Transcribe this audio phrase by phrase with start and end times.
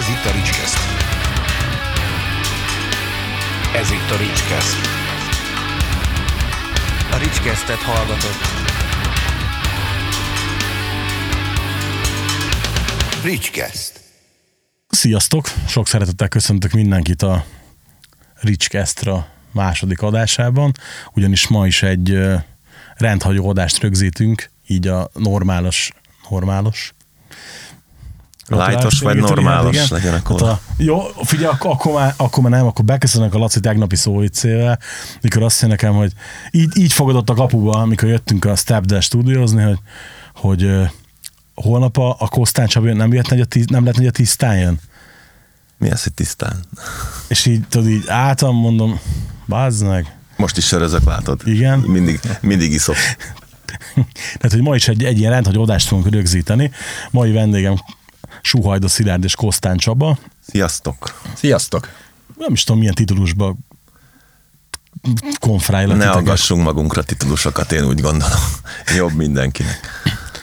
[0.00, 0.78] Ez itt a Ricskeszt.
[3.74, 4.76] Ez itt a Ricskeszt.
[7.12, 8.40] A Ricskesztet hallgatott.
[13.24, 14.00] Ricskeszt.
[14.88, 15.48] Sziasztok!
[15.68, 17.44] Sok szeretettel köszöntök mindenkit a
[18.34, 20.72] Ricskesztra második adásában,
[21.12, 22.18] ugyanis ma is egy
[22.94, 25.92] rendhagyó adást rögzítünk, így a normálos,
[26.30, 26.94] normálos,
[28.50, 29.86] Lightos vagy normálos igen.
[29.90, 30.40] legyen akkor.
[30.40, 33.96] Tehát a, jó, figyelj, ak- akkor már, akkor már nem, akkor beköszönök a Laci tegnapi
[33.96, 34.78] szóvicével,
[35.20, 36.12] mikor azt mondja nekem, hogy
[36.50, 39.78] így, így fogadott a kapuba, amikor jöttünk a Step Dash stúdiózni, hogy,
[40.34, 40.82] hogy ö,
[41.54, 44.58] holnap a, a Kosztán Csabi nem, jött, hogy a tíz, nem lehet, hogy a tisztán
[44.58, 44.80] jön.
[45.78, 46.64] Mi az, hogy tisztán?
[47.28, 49.00] És így, tudod, így álltam, mondom,
[49.44, 50.16] bázd meg.
[50.36, 51.40] Most is sörözök, látod?
[51.44, 51.78] Igen.
[51.78, 52.96] Mindig, mindig iszok.
[54.38, 56.70] Tehát, hogy ma is egy, egy ilyen rendhagyó adást fogunk rögzíteni.
[57.10, 57.74] Mai vendégem
[58.42, 60.18] Suhajda Szilárd és Kosztán Csaba.
[60.48, 61.20] Sziasztok!
[61.34, 61.88] Sziasztok!
[62.38, 63.56] Nem is tudom, milyen titulusba
[65.40, 66.16] konfrájla Ne titeket.
[66.20, 68.38] aggassunk magunkra titulusokat, én úgy gondolom.
[68.96, 69.80] Jobb mindenkinek.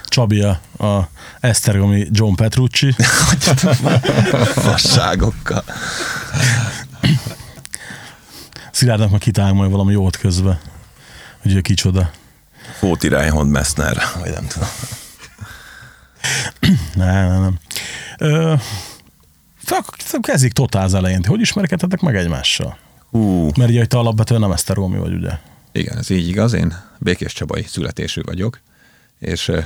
[0.06, 0.50] Csabi a,
[0.86, 2.95] a Esztergomi John Petrucci.
[4.67, 5.64] Fasságokkal.
[8.72, 10.59] Szilárdnak meg kitálunk majd valami jót közbe.
[11.42, 12.11] Hogy ő kicsoda.
[12.78, 14.67] Fóti Reinhold Messner, vagy nem tudom.
[16.95, 17.59] Nem, nem, nem.
[18.17, 18.53] Ö,
[20.22, 21.23] kezdjük totál az elején.
[21.25, 22.78] Hogy ismerkedtetek meg egymással?
[23.09, 25.31] Hú, Mert ugye, hogy te alapvetően nem Esztergomi vagy, ugye?
[25.72, 28.59] Igen, ez így igaz, én Békés Csabai születésű vagyok,
[29.20, 29.59] és ö,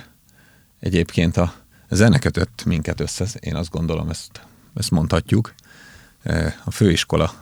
[0.80, 1.54] egyébként a
[1.89, 4.42] zene kötött minket össze, én azt gondolom, ezt,
[4.76, 5.54] ezt mondhatjuk.
[6.64, 7.34] A főiskola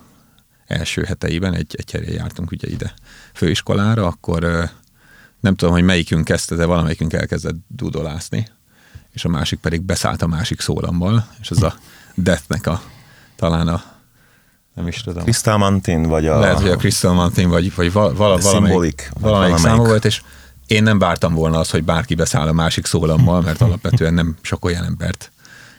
[0.68, 2.94] első heteiben egy, egy helyre jártunk ugye ide
[3.34, 4.70] főiskolára, akkor
[5.40, 8.48] nem tudom, hogy melyikünk kezdte, de valamelyikünk elkezdett dudolászni,
[9.14, 11.76] és a másik pedig beszállt a másik szólammal, és ez a
[12.16, 12.82] Deathnek a
[13.36, 13.84] talán a
[14.74, 15.24] nem is tudom.
[15.24, 16.40] Crystal Mountain, vagy a...
[16.40, 19.58] Lehet, hogy a Crystal Mountain, vagy, vagy val, vala, A valamelyik, vagy valamelyik valamelyik.
[19.58, 20.22] száma volt, és
[20.68, 24.66] én nem vártam volna azt, hogy bárki beszáll a másik szólammal, mert alapvetően nem sok
[24.66, 25.32] olyan embert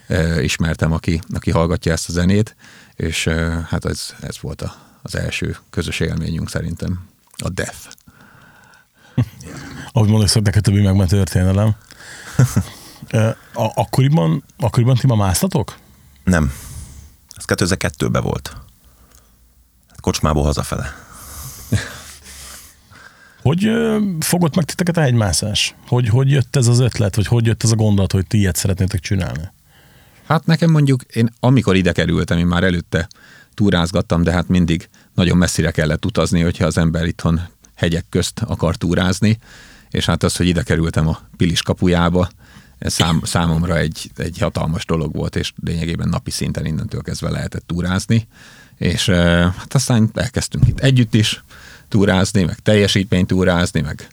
[0.07, 2.57] e, ismertem, aki, aki hallgatja ezt a zenét,
[2.95, 7.79] és e, hát ez, ez volt a, az első közös élményünk szerintem, a Death.
[9.93, 11.75] Ahogy szokták a többi megment történelem.
[13.53, 15.79] A, akkoriban, akkoriban ti ma másztatok?
[16.25, 16.53] Nem.
[17.37, 18.57] Ez 2002-ben volt.
[20.01, 20.95] Kocsmából hazafele.
[23.43, 23.71] Hogy
[24.21, 25.75] fogott meg titeket a hegymászás?
[25.89, 28.57] Hogy, hogy jött ez az ötlet, vagy hogy jött ez a gondolat, hogy ti ilyet
[28.57, 29.51] szeretnétek csinálni?
[30.27, 33.09] Hát nekem mondjuk, én amikor ide kerültem, én már előtte
[33.55, 37.41] túrázgattam, de hát mindig nagyon messzire kellett utazni, hogyha az ember itthon
[37.75, 39.39] hegyek közt akar túrázni,
[39.91, 42.29] és hát az, hogy ide kerültem a Pilis kapujába,
[42.81, 48.29] szám, számomra egy, egy hatalmas dolog volt, és lényegében napi szinten innentől kezdve lehetett túrázni,
[48.77, 51.45] és hát aztán elkezdtünk itt együtt is
[51.89, 54.09] túrázni, meg teljesítménytúrázni, meg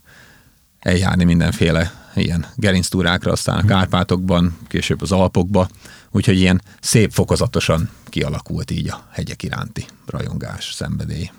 [0.80, 5.70] eljárni mindenféle ilyen gerinctúrákra, aztán a Kárpátokban, később az Alpokba,
[6.12, 11.32] úgyhogy ilyen szép fokozatosan kialakult így a hegyek iránti rajongás, szenvedély.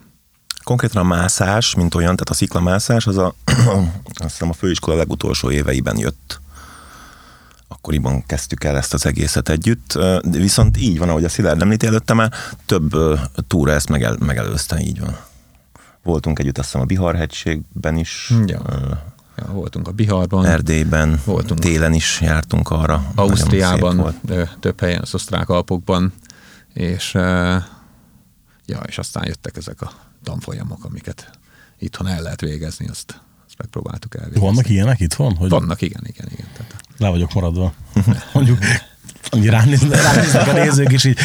[0.65, 3.35] Konkrétan a mászás, mint olyan, tehát a sziklamászás, az a,
[4.25, 6.41] azt hiszem a főiskola legutolsó éveiben jött.
[7.69, 9.93] Akkoriban kezdtük el ezt az egészet együtt,
[10.23, 12.33] de viszont így van, ahogy a Szilárd említi előtte már,
[12.67, 12.97] több
[13.47, 15.17] túra ezt megel, megelőzte, így van.
[16.03, 18.63] Voltunk együtt azt hiszem a Biharhegységben is, Ja.
[19.37, 21.61] Ja, voltunk a Biharban, Erdélyben, Voltunk.
[21.61, 23.13] télen is jártunk arra.
[23.15, 24.21] Ausztriában,
[24.61, 26.13] több helyen, az osztrák Alpokban,
[26.75, 27.13] és,
[28.65, 29.93] ja, és aztán jöttek ezek a
[30.25, 31.31] tanfolyamok, amiket
[31.79, 34.47] itthon el lehet végezni, azt, azt megpróbáltuk elvégezni.
[34.47, 35.37] Vannak ilyenek itt van?
[35.37, 36.28] Hogy Vannak, igen, igen,
[36.99, 37.73] le vagyok maradva.
[38.33, 38.59] Mondjuk
[39.31, 41.19] annyi ránéznek, ránéznek a nézők is, így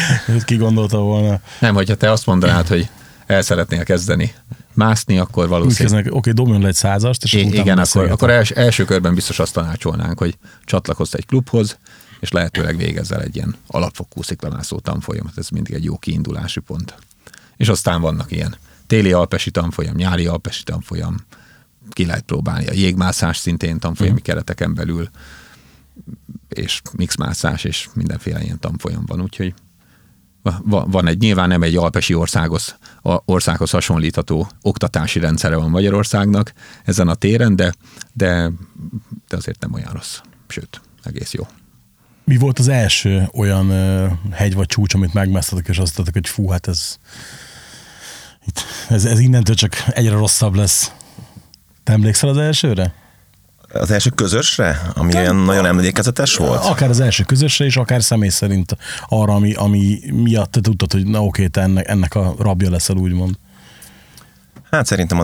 [0.44, 1.40] ki gondolta volna.
[1.60, 2.88] Nem, hogyha te azt mondanád, hogy
[3.26, 4.34] el szeretnél kezdeni
[4.72, 6.06] mászni, akkor valószínűleg...
[6.12, 9.52] oké, dobjon le egy százast, és I- igen, akkor, akkor els, első körben biztos azt
[9.52, 11.78] tanácsolnánk, hogy csatlakozz egy klubhoz,
[12.20, 16.94] és lehetőleg végezzel egy ilyen alapfokú sziklamászó tanfolyamat, ez mindig egy jó kiindulási pont.
[17.56, 18.54] És aztán vannak ilyen
[18.86, 21.16] téli alpesi tanfolyam, nyári alpesi tanfolyam,
[21.90, 24.24] ki lehet próbálni a jégmászás szintén tanfolyami Mhm.
[24.24, 25.08] kereteken belül,
[26.48, 29.54] és mixmászás, és mindenféle ilyen tanfolyam van, úgyhogy
[30.42, 36.52] va- van egy, nyilván nem egy alpesi országhoz, országhoz hasonlítható oktatási rendszere van Magyarországnak
[36.84, 37.74] ezen a téren, de,
[38.12, 38.50] de,
[39.28, 40.18] de azért nem olyan rossz.
[40.48, 41.46] Sőt, egész jó.
[42.24, 43.70] Mi volt az első olyan
[44.30, 46.98] hegy vagy csúcs, amit megmásztatok, és azt mondtátok, hogy fú, hát ez,
[48.46, 50.92] itt, ez, ez innentől csak egyre rosszabb lesz.
[51.82, 53.03] Te emlékszel az elsőre?
[53.74, 56.64] Az első közösre, ami olyan nagyon emlékezetes volt?
[56.64, 58.76] Akár az első közösre, és akár személy szerint
[59.08, 62.96] arra, ami, ami miatt te tudtad, hogy na oké, te ennek, ennek a rabja leszel,
[62.96, 63.34] úgymond.
[64.70, 65.22] Hát szerintem a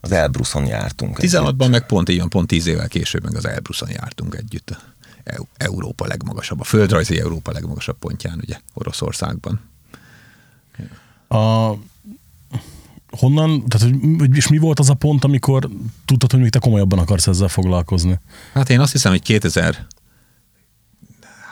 [0.00, 1.18] az Elbruson jártunk.
[1.18, 1.32] együtt.
[1.32, 4.70] 16-ban meg pont így van, pont 10 évvel később meg az Elbruson jártunk együtt.
[4.70, 4.78] A
[5.24, 9.60] Eu- Európa legmagasabb, a földrajzi Európa legmagasabb pontján, ugye Oroszországban.
[11.28, 11.70] A,
[13.18, 15.68] honnan, tehát hogy, hogy- és mi volt az a pont, amikor
[16.04, 18.20] tudtad, hogy még te komolyabban akarsz ezzel foglalkozni?
[18.54, 19.22] Hát én azt hiszem, hogy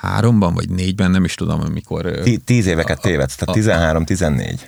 [0.02, 2.10] 2003-ban vagy 4-ben, nem is tudom, amikor...
[2.22, 3.56] Ti- Tíz éveket tévedsz, tehát
[4.04, 4.58] 13-14.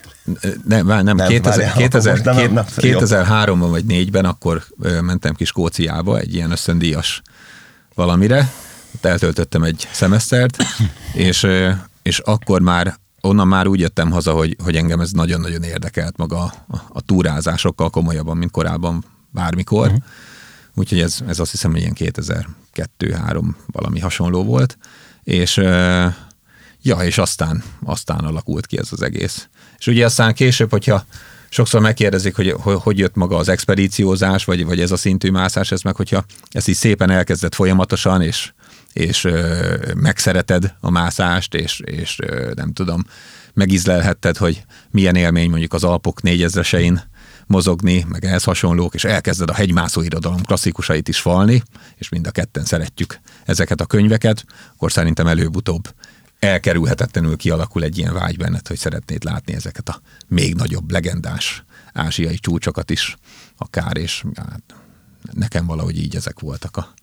[0.65, 2.99] Nem, nem, Nem, 2000, várjál, 2000, most nem- nem- nem, jó.
[3.01, 4.65] 2003-ban vagy 4-ben akkor
[5.01, 7.23] mentem ki Skóciába egy ilyen ösztöndíjas
[7.95, 8.53] valamire,
[8.95, 10.57] ott eltöltöttem egy szemesztert,
[11.13, 11.47] és,
[12.03, 16.43] és akkor már onnan már úgy jöttem haza, hogy, hogy engem ez nagyon-nagyon érdekelt maga
[16.43, 16.53] a,
[16.89, 19.87] a, túrázásokkal komolyabban, mint korábban bármikor.
[19.87, 20.03] Uh-huh.
[20.75, 24.79] Úgyhogy ez, ez azt hiszem, hogy ilyen 2002-3 valami hasonló volt.
[25.23, 25.57] És
[26.83, 29.49] ja, és aztán, aztán alakult ki ez az egész.
[29.79, 31.05] És ugye aztán később, hogyha
[31.49, 35.83] sokszor megkérdezik, hogy hogy, jött maga az expedíciózás, vagy, vagy ez a szintű mászás, ez
[35.83, 38.53] meg hogyha ezt így szépen elkezdett folyamatosan, és,
[38.95, 39.29] és
[39.95, 42.19] megszereted a mászást, és, és
[42.55, 43.05] nem tudom,
[43.55, 47.03] megizlelhetted, hogy milyen élmény mondjuk az Alpok négyezresein
[47.47, 51.63] mozogni, meg ehhez hasonlók, és elkezded a hegymászó irodalom klasszikusait is falni,
[51.97, 54.45] és mind a ketten szeretjük ezeket a könyveket,
[54.75, 55.89] akkor szerintem előbb-utóbb
[56.39, 62.39] elkerülhetetlenül kialakul egy ilyen vágy benned, hogy szeretnéd látni ezeket a még nagyobb, legendás ázsiai
[62.39, 63.17] csúcsokat is,
[63.57, 64.63] akár, és hát,
[65.33, 66.95] nekem valahogy így ezek voltak a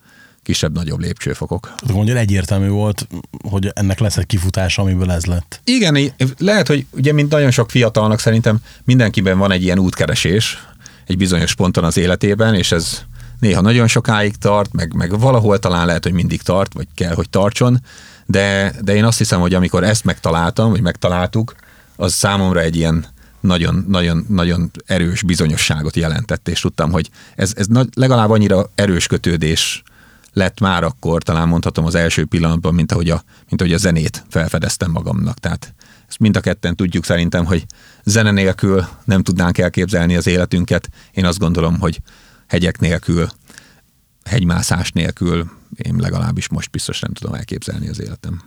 [0.43, 1.73] kisebb-nagyobb lépcsőfokok.
[1.93, 3.07] Mondja, egyértelmű volt,
[3.49, 5.61] hogy ennek lesz egy kifutása, amiből ez lett.
[5.63, 10.57] Igen, lehet, hogy ugye, mint nagyon sok fiatalnak szerintem mindenkiben van egy ilyen útkeresés
[11.05, 13.01] egy bizonyos ponton az életében, és ez
[13.39, 17.29] néha nagyon sokáig tart, meg, meg valahol talán lehet, hogy mindig tart, vagy kell, hogy
[17.29, 17.81] tartson,
[18.25, 21.55] de, de én azt hiszem, hogy amikor ezt megtaláltam, vagy megtaláltuk,
[21.95, 23.05] az számomra egy ilyen
[23.39, 29.83] nagyon, nagyon, nagyon erős bizonyosságot jelentett, és tudtam, hogy ez, ez legalább annyira erős kötődés
[30.33, 34.25] lett már akkor, talán mondhatom az első pillanatban, mint ahogy a, mint ahogy a zenét
[34.29, 35.39] felfedeztem magamnak.
[35.39, 35.73] Tehát
[36.07, 37.65] ezt mind a ketten tudjuk szerintem, hogy
[38.03, 40.89] zene nélkül nem tudnánk elképzelni az életünket.
[41.11, 42.01] Én azt gondolom, hogy
[42.47, 43.29] hegyek nélkül,
[44.23, 48.41] hegymászás nélkül én legalábbis most biztos nem tudom elképzelni az életem.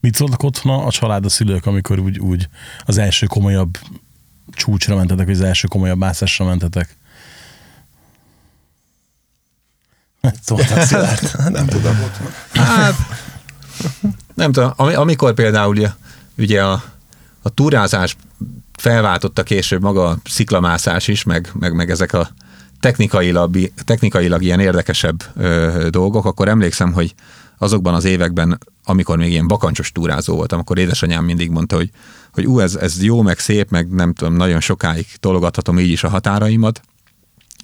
[0.00, 2.48] Mit szóltak otthon a család, a szülők, amikor úgy, úgy
[2.84, 3.78] az első komolyabb
[4.50, 6.96] csúcsra mentetek, vagy az első komolyabb mászásra mentetek?
[10.13, 11.30] Mit szóltak, Szilárd?
[11.58, 11.96] Nem tudom.
[12.52, 12.94] Hát,
[14.34, 15.76] nem tudom, ami- amikor például
[16.36, 16.82] ugye a,
[17.42, 18.16] a túrázás
[18.78, 22.28] felváltotta később maga a sziklamászás is, meg, meg, meg ezek a
[22.80, 27.14] technikailag, technikailag ilyen érdekesebb ö, dolgok, akkor emlékszem, hogy
[27.58, 31.90] azokban az években, amikor még ilyen bakancsos túrázó voltam, akkor édesanyám mindig mondta, hogy,
[32.32, 36.04] hogy ú, ez, ez jó, meg szép, meg nem tudom, nagyon sokáig tologathatom így is
[36.04, 36.80] a határaimat,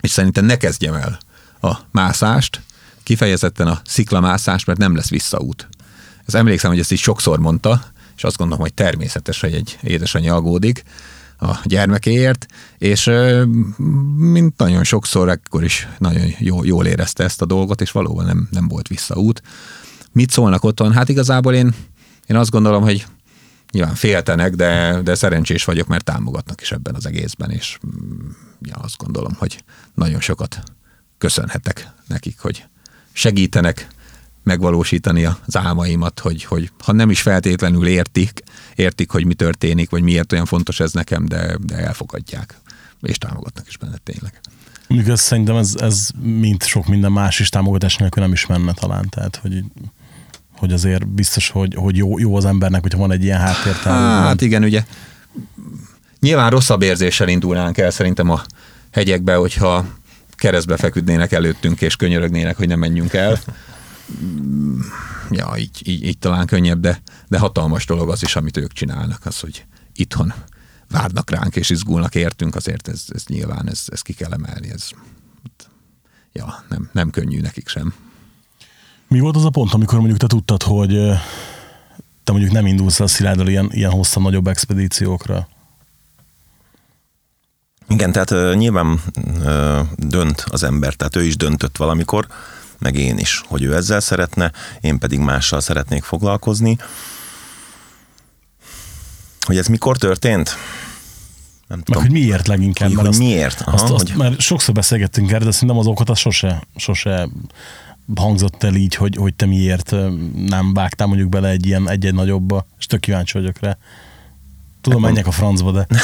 [0.01, 1.19] és szerintem ne kezdjem el
[1.61, 2.61] a mászást,
[3.03, 5.69] kifejezetten a sziklamászást, mert nem lesz visszaút.
[6.27, 7.83] Ez emlékszem, hogy ezt így sokszor mondta,
[8.17, 10.83] és azt gondolom, hogy természetes, hogy egy édesanyja aggódik
[11.39, 12.47] a gyermekéért,
[12.79, 13.11] és
[14.17, 18.49] mint nagyon sokszor, akkor is nagyon jó, jól érezte ezt a dolgot, és valóban nem,
[18.51, 19.43] nem volt visszaút.
[20.13, 20.93] Mit szólnak otthon?
[20.93, 21.75] Hát igazából én,
[22.27, 23.07] én azt gondolom, hogy
[23.73, 28.29] nyilván féltenek, de, de szerencsés vagyok, mert támogatnak is ebben az egészben, és mm,
[28.61, 29.65] ja, azt gondolom, hogy
[29.95, 30.63] nagyon sokat
[31.21, 32.65] köszönhetek nekik, hogy
[33.13, 33.89] segítenek
[34.43, 38.43] megvalósítani az álmaimat, hogy, hogy ha nem is feltétlenül értik,
[38.75, 42.55] értik, hogy mi történik, vagy miért olyan fontos ez nekem, de, de elfogadják,
[43.03, 44.41] és támogatnak is benne tényleg.
[45.09, 49.09] Ez, szerintem ez, ez mint sok minden más is támogatás nélkül nem is menne talán.
[49.09, 49.65] Tehát, hogy,
[50.57, 54.27] hogy azért biztos, hogy, hogy jó, jó az embernek, hogyha van egy ilyen háttértávol.
[54.27, 54.85] Hát igen, ugye
[56.21, 58.43] nyilván rosszabb érzéssel indulnánk el szerintem a
[58.91, 59.87] hegyekbe, hogyha
[60.41, 63.39] keresztbe feküdnének előttünk és könyörögnének, hogy ne menjünk el.
[65.31, 69.27] Ja, így, így, így talán könnyebb, de, de hatalmas dolog az is, amit ők csinálnak,
[69.27, 70.33] az, hogy itthon
[70.91, 74.91] várnak ránk és izgulnak értünk, azért ez, ez nyilván, ez, ez ki kell emelni, ez
[76.33, 77.95] ja, nem, nem könnyű nekik sem.
[79.09, 81.13] Mi volt az a pont, amikor mondjuk te tudtad, hogy ö,
[82.25, 85.49] te mondjuk nem indulsz el Szilárddal ilyen, ilyen hosszabb, nagyobb expedíciókra?
[87.91, 89.01] Igen, tehát uh, nyilván
[89.45, 92.27] uh, dönt az ember, tehát ő is döntött valamikor,
[92.79, 96.77] meg én is, hogy ő ezzel szeretne, én pedig mással szeretnék foglalkozni.
[99.41, 100.49] Hogy ez mikor történt?
[101.69, 102.03] Nem Meg tudom.
[102.03, 102.89] hogy miért leginkább?
[102.89, 103.61] Hogy- mert hogy azt- miért?
[103.61, 107.29] Aha, azt, azt hogy- már sokszor beszélgettünk erre, de szerintem az okokat sose, sose
[108.15, 109.91] hangzott el így, hogy, hogy te miért
[110.47, 113.77] nem vágtál mondjuk bele egy ilyen egy-egy nagyobba, és tök kíváncsi vagyok rá.
[114.81, 115.87] Tudom, menjek a francba, de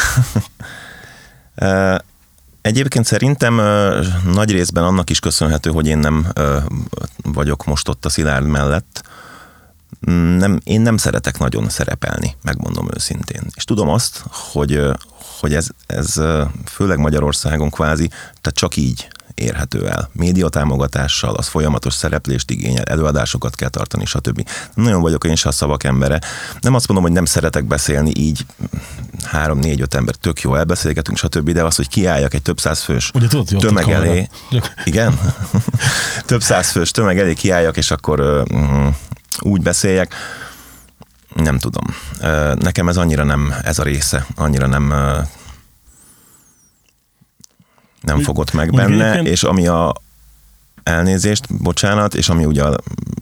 [2.61, 3.55] Egyébként szerintem
[4.25, 6.33] nagy részben annak is köszönhető, hogy én nem
[7.23, 9.03] vagyok most ott a Szilárd mellett.
[10.39, 13.43] Nem, én nem szeretek nagyon szerepelni, megmondom őszintén.
[13.55, 14.83] És tudom azt, hogy,
[15.41, 16.15] hogy ez, ez
[16.65, 20.09] főleg Magyarországon kvázi, tehát csak így érhető el.
[20.13, 24.49] Média támogatással, az folyamatos szereplést igényel, előadásokat kell tartani, stb.
[24.75, 26.21] Nagyon vagyok én se a szavak embere.
[26.61, 28.47] Nem azt mondom, hogy nem szeretek beszélni így
[29.25, 31.51] három, négy, öt ember tök jó elbeszélgetünk, stb.
[31.51, 34.29] De az, hogy kiálljak egy több száz fős ugye tudod, ott tömeg elé,
[34.85, 35.21] igen,
[36.27, 38.87] több száz fős tömeg elé kiálljak, és akkor mm,
[39.39, 40.15] úgy beszéljek,
[41.35, 41.85] nem tudom.
[42.59, 44.95] Nekem ez annyira nem, ez a része, annyira nem
[48.01, 49.95] nem fogott meg benne, egyébként- és ami a
[50.83, 52.77] elnézést, bocsánat, és ami ugye a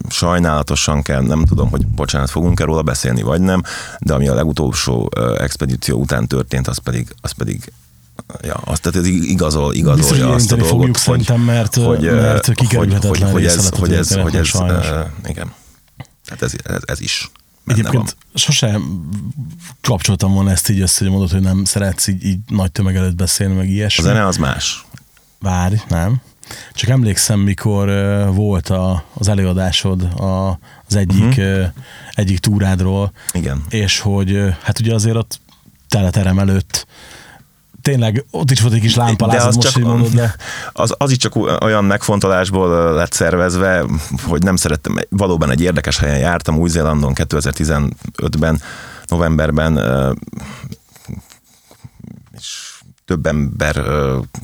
[0.08, 3.62] sajnálatosan kell, nem tudom, hogy bocsánat, fogunk-e róla beszélni, vagy nem,
[3.98, 7.72] de ami a legutolsó expedíció után történt, az pedig, az pedig
[8.42, 12.54] ja, azt tehát ez igazol, Biztos, hogy igazolja azt a dolgot, fogjuk szerintem, mert, mert
[12.54, 14.52] kikerülhetetlen hogy, hogy, része ez, hogy ez, hogy ez,
[15.26, 15.52] igen.
[16.24, 17.30] Tehát ez, ez, ez is
[17.66, 18.06] Egyébként van.
[18.34, 19.08] sosem
[19.80, 23.16] kapcsoltam volna ezt így össze, hogy mondod, hogy nem szeretsz így, így nagy tömeg előtt
[23.16, 24.04] beszélni, meg A ilyesmi.
[24.04, 24.84] zene az más.
[25.40, 26.20] Várj, nem.
[26.74, 31.40] Csak emlékszem, mikor uh, volt a, az előadásod a, az egyik, Mhm.
[31.40, 31.66] uh,
[32.12, 33.62] egyik túrádról, Igen.
[33.68, 35.40] és hogy uh, hát ugye azért ott
[35.88, 36.86] teleterem előtt
[37.84, 40.36] tényleg ott is volt egy kis lámpalázat, most, hogy mondod, de
[40.72, 43.84] az, az is csak olyan megfontolásból lett szervezve,
[44.22, 48.60] hogy nem szerettem, valóban egy érdekes helyen jártam, Új-Zélandon 2015-ben,
[49.06, 49.78] novemberben,
[52.38, 52.72] és
[53.04, 53.82] több ember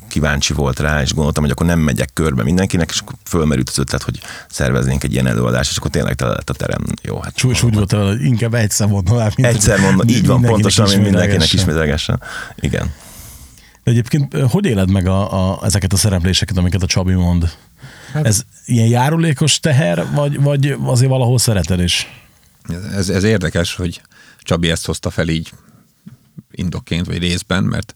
[0.08, 4.02] kíváncsi volt rá, és gondoltam, hogy akkor nem megyek körbe mindenkinek, és fölmerült az ötlet,
[4.02, 4.20] hogy
[4.50, 6.80] szerveznénk egy ilyen előadást, és akkor tényleg tele lett a terem.
[7.02, 11.00] Jó, hát és úgy- volt, hogy inkább egyszer mondom el, Egyszer mondom, így van, pontosan,
[11.00, 12.22] mindenkinek ismételgessen.
[12.56, 12.90] Igen.
[13.90, 17.56] De egyébként hogy éled meg a, a, ezeket a szerepléseket, amiket a Csabi mond?
[18.12, 22.06] Hát, Ez ilyen járulékos teher, vagy, vagy azért valahol szereted is?
[22.92, 24.02] Ez, ez érdekes, hogy
[24.40, 25.52] Csabi ezt hozta fel így
[26.50, 27.94] indokként, vagy részben, mert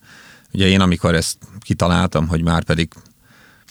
[0.53, 2.93] ugye én amikor ezt kitaláltam, hogy már pedig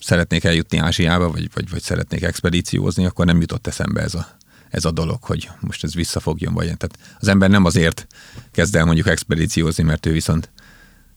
[0.02, 4.28] szeretnék eljutni Ázsiába, vagy, vagy, vagy szeretnék expedíciózni, akkor nem jutott eszembe ez a,
[4.70, 8.08] ez a dolog, hogy most ez visszafogjon, vagy tehát az ember nem azért
[8.52, 10.52] kezd el mondjuk expedíciózni, mert ő viszont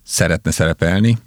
[0.06, 1.18] szeretne szerepelni,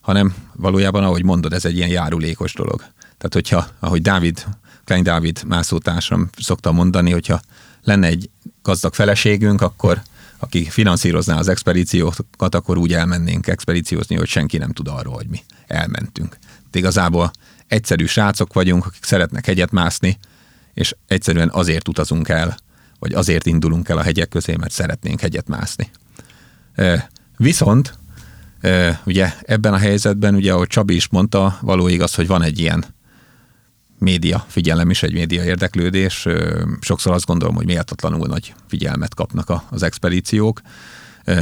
[0.00, 2.80] hanem valójában, ahogy mondod, ez egy ilyen járulékos dolog.
[3.00, 4.44] Tehát, hogyha, ahogy Dávid,
[4.84, 7.40] Klein Dávid mászótársam szokta mondani, hogyha
[7.82, 8.30] lenne egy
[8.62, 10.02] gazdag feleségünk, akkor
[10.38, 15.40] aki finanszírozná az expedíciókat, akkor úgy elmennénk expedíciózni, hogy senki nem tud arról, hogy mi
[15.66, 16.36] elmentünk.
[16.70, 17.30] De igazából
[17.66, 20.18] egyszerű srácok vagyunk, akik szeretnek hegyet mászni,
[20.74, 22.56] és egyszerűen azért utazunk el,
[22.98, 25.90] vagy azért indulunk el a hegyek közé, mert szeretnénk hegyet mászni.
[27.36, 27.98] Viszont
[29.04, 32.84] ugye ebben a helyzetben, ugye ahogy Csabi is mondta, való igaz, hogy van egy ilyen
[33.98, 36.26] média figyelem is, egy média érdeklődés.
[36.80, 40.60] Sokszor azt gondolom, hogy méltatlanul nagy figyelmet kapnak az expedíciók,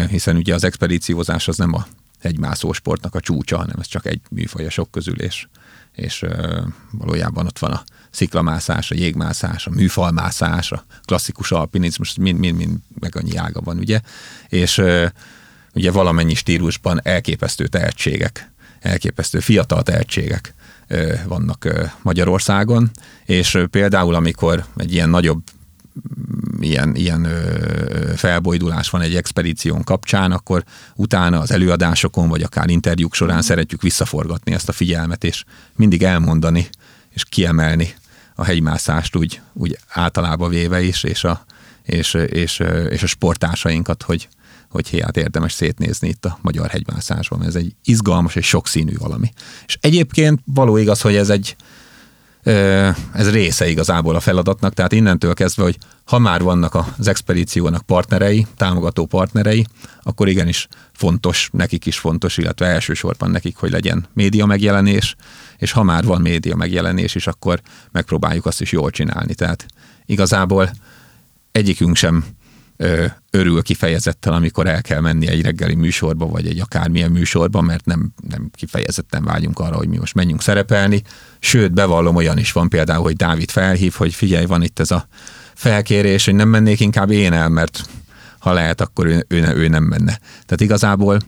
[0.09, 1.87] hiszen ugye az expedíciózás az nem a
[2.21, 5.47] hegymászó sportnak a csúcsa, hanem ez csak egy műfaj a sok közül, és,
[5.95, 6.25] és
[6.91, 13.37] valójában ott van a sziklamászás, a jégmászás, a műfalmászás, a klasszikus alpinizmus, mind-mind meg annyi
[13.37, 14.01] ága van, ugye?
[14.49, 14.83] És
[15.75, 18.51] ugye valamennyi stílusban elképesztő tehetségek,
[18.81, 20.55] elképesztő fiatal tehetségek
[21.27, 21.69] vannak
[22.03, 22.91] Magyarországon,
[23.25, 25.43] és például amikor egy ilyen nagyobb
[25.99, 27.29] mm, ilyen, ilyen
[28.17, 34.53] felbojdulás van egy expedíción kapcsán, akkor utána az előadásokon, vagy akár interjúk során szeretjük visszaforgatni
[34.53, 35.45] ezt a figyelmet, és
[35.77, 36.69] mindig elmondani,
[37.11, 37.95] és kiemelni
[38.35, 41.45] a hegymászást úgy, úgy általában véve is, és a,
[41.83, 44.29] és, és, és a sportársainkat, hogy,
[44.71, 47.45] hogy hát érdemes szétnézni itt a magyar hegymászásban.
[47.45, 49.33] Ez egy izgalmas és sokszínű valami.
[49.67, 51.57] És egyébként való igaz, hogy ez egy
[53.13, 58.47] ez része igazából a feladatnak, tehát innentől kezdve, hogy ha már vannak az expedíciónak partnerei,
[58.57, 59.67] támogató partnerei,
[60.03, 65.17] akkor igenis fontos, nekik is fontos, illetve elsősorban nekik, hogy legyen média megjelenés,
[65.59, 67.61] és ha már van média megjelenés is, akkor
[67.91, 69.35] megpróbáljuk azt is jól csinálni.
[69.35, 69.67] Tehát
[70.07, 70.71] igazából
[71.53, 72.25] egyikünk sem
[73.31, 78.13] örül kifejezetten, amikor el kell menni egy reggeli műsorba, vagy egy akármilyen műsorba, mert nem,
[78.29, 81.03] nem kifejezetten vágyunk arra, hogy mi most menjünk szerepelni.
[81.39, 85.07] Sőt, bevallom, olyan is van például, hogy Dávid felhív, hogy figyelj, van itt ez a
[85.55, 87.89] felkérés, hogy nem mennék inkább én el, mert
[88.39, 90.19] ha lehet, akkor ő, ő, ő nem menne.
[90.19, 91.19] Tehát igazából,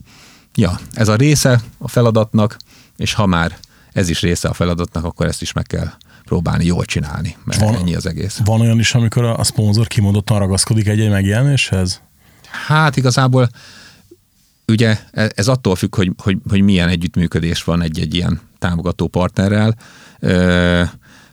[0.54, 2.56] ja, ez a része a feladatnak,
[2.96, 3.58] és ha már
[3.92, 5.90] ez is része a feladatnak, akkor ezt is meg kell
[6.32, 8.40] próbálni jól csinálni, mert van, ennyi az egész.
[8.44, 12.00] Van olyan is, amikor a, a szponzor kimondottan ragaszkodik egy-egy megjelenéshez?
[12.66, 13.48] Hát igazából
[14.66, 19.76] ugye e, ez attól függ, hogy, hogy, hogy milyen együttműködés van egy-egy ilyen támogató partnerrel,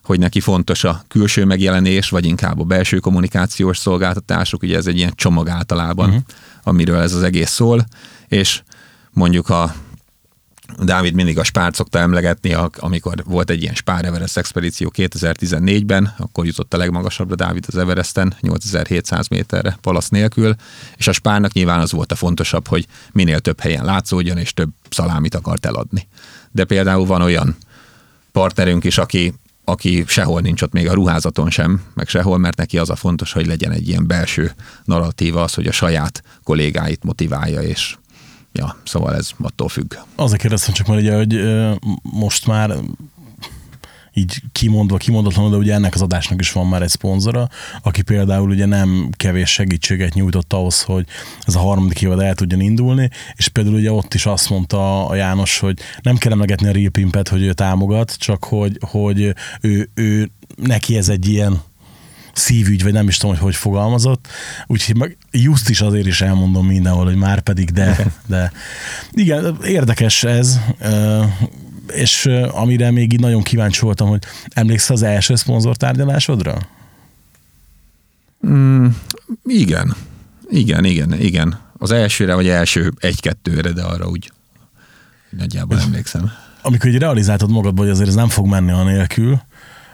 [0.03, 4.97] hogy neki fontos a külső megjelenés, vagy inkább a belső kommunikációs szolgáltatások, ugye ez egy
[4.97, 6.23] ilyen csomag általában, uh-huh.
[6.63, 7.85] amiről ez az egész szól,
[8.27, 8.61] és
[9.11, 9.73] mondjuk a
[10.77, 16.45] Dávid mindig a spárt szokta emlegetni, amikor volt egy ilyen Spár Everest expedíció 2014-ben, akkor
[16.45, 20.55] jutott a legmagasabbra Dávid az Everesten, 8700 méterre palasz nélkül,
[20.95, 24.69] és a spárnak nyilván az volt a fontosabb, hogy minél több helyen látszódjon, és több
[24.89, 26.07] szalámit akart eladni.
[26.51, 27.57] De például van olyan
[28.31, 29.33] partnerünk is, aki
[29.69, 33.31] aki sehol nincs ott még a ruházaton sem, meg sehol, mert neki az a fontos,
[33.31, 34.51] hogy legyen egy ilyen belső
[34.83, 37.95] narratíva, az, hogy a saját kollégáit motiválja, és
[38.59, 39.95] ja, szóval ez attól függ.
[40.15, 41.39] Azért kérdeztem csak, mert ugye, hogy
[42.01, 42.75] most már
[44.13, 47.49] így kimondva, kimondatlanul, de ugye ennek az adásnak is van már egy szponzora,
[47.81, 51.05] aki például ugye nem kevés segítséget nyújtott ahhoz, hogy
[51.45, 55.15] ez a harmadik évad el tudjon indulni, és például ugye ott is azt mondta a
[55.15, 59.89] János, hogy nem kell emlegetni a Real Pimpet, hogy ő támogat, csak hogy, hogy ő,
[59.93, 61.61] ő neki ez egy ilyen
[62.33, 64.27] szívügy, vagy nem is tudom, hogy hogy fogalmazott.
[64.67, 68.51] Úgyhogy meg just is azért is elmondom mindenhol, hogy már pedig de, de
[69.11, 70.59] igen, érdekes ez,
[71.93, 76.57] és amire még így nagyon kíváncsi voltam, hogy emlékszel az első szponzor tárgyalásodra?
[78.47, 78.87] Mm,
[79.45, 79.95] igen.
[80.49, 81.59] Igen, igen, igen.
[81.77, 84.31] Az elsőre, vagy első egy-kettőre, de arra úgy
[85.29, 86.31] nagyjából emlékszem.
[86.61, 89.41] Amikor így realizáltad magadba, hogy azért ez nem fog menni a nélkül,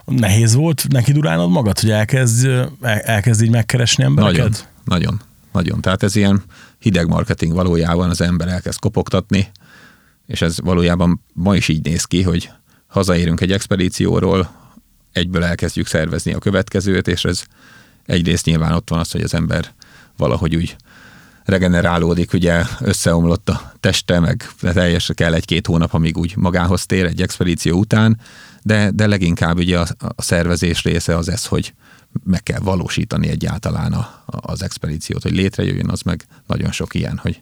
[0.06, 2.50] nehéz volt neki durálnod magad, hogy elkezd,
[2.82, 4.38] elkezd így megkeresni embereket?
[4.38, 5.22] Nagyon, nagyon,
[5.52, 5.82] nagyon.
[5.82, 6.44] Tehát ez ilyen
[6.80, 9.52] hideg marketing valójában, az ember elkezd kopogtatni,
[10.26, 12.50] és ez valójában ma is így néz ki, hogy
[12.88, 14.50] hazaérünk egy expedícióról,
[15.12, 17.44] egyből elkezdjük szervezni a következőt, és ez
[18.06, 19.74] egyrészt nyilván ott van az, hogy az ember
[20.18, 20.76] valahogy úgy
[21.46, 27.22] regenerálódik, ugye összeomlott a teste, meg teljesen kell egy-két hónap, amíg úgy magához tér egy
[27.22, 28.20] expedíció után,
[28.62, 31.74] de, de leginkább ugye a, a szervezés része az ez, hogy
[32.24, 37.42] meg kell valósítani egyáltalán a, az expedíciót, hogy létrejöjjön, az meg nagyon sok ilyen, hogy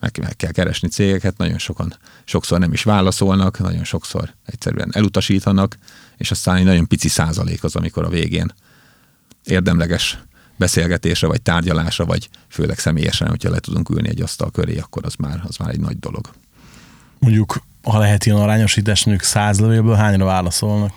[0.00, 5.78] meg, meg kell keresni cégeket, nagyon sokan, sokszor nem is válaszolnak, nagyon sokszor egyszerűen elutasítanak,
[6.16, 8.54] és aztán egy nagyon pici százalék az, amikor a végén
[9.44, 10.18] érdemleges
[10.56, 15.14] beszélgetésre, vagy tárgyalásra, vagy főleg személyesen, hogyha le tudunk ülni egy asztal köré, akkor az
[15.14, 16.30] már, az már egy nagy dolog.
[17.18, 20.92] Mondjuk, ha lehet ilyen arányosítás, mondjuk száz levélből hányra válaszolnak?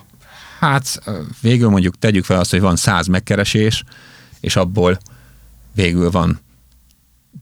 [0.60, 1.02] Hát
[1.40, 3.84] végül mondjuk tegyük fel azt, hogy van száz megkeresés,
[4.40, 4.98] és abból
[5.74, 6.40] végül van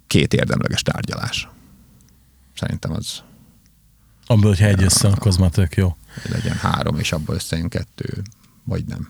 [0.06, 1.48] két érdemleges tárgyalás.
[2.54, 3.22] Szerintem az...
[4.26, 5.96] Abból, hogyha egy össze, akkor az már tök jó.
[6.28, 8.22] Legyen három, és abból összejön kettő,
[8.64, 9.08] vagy nem.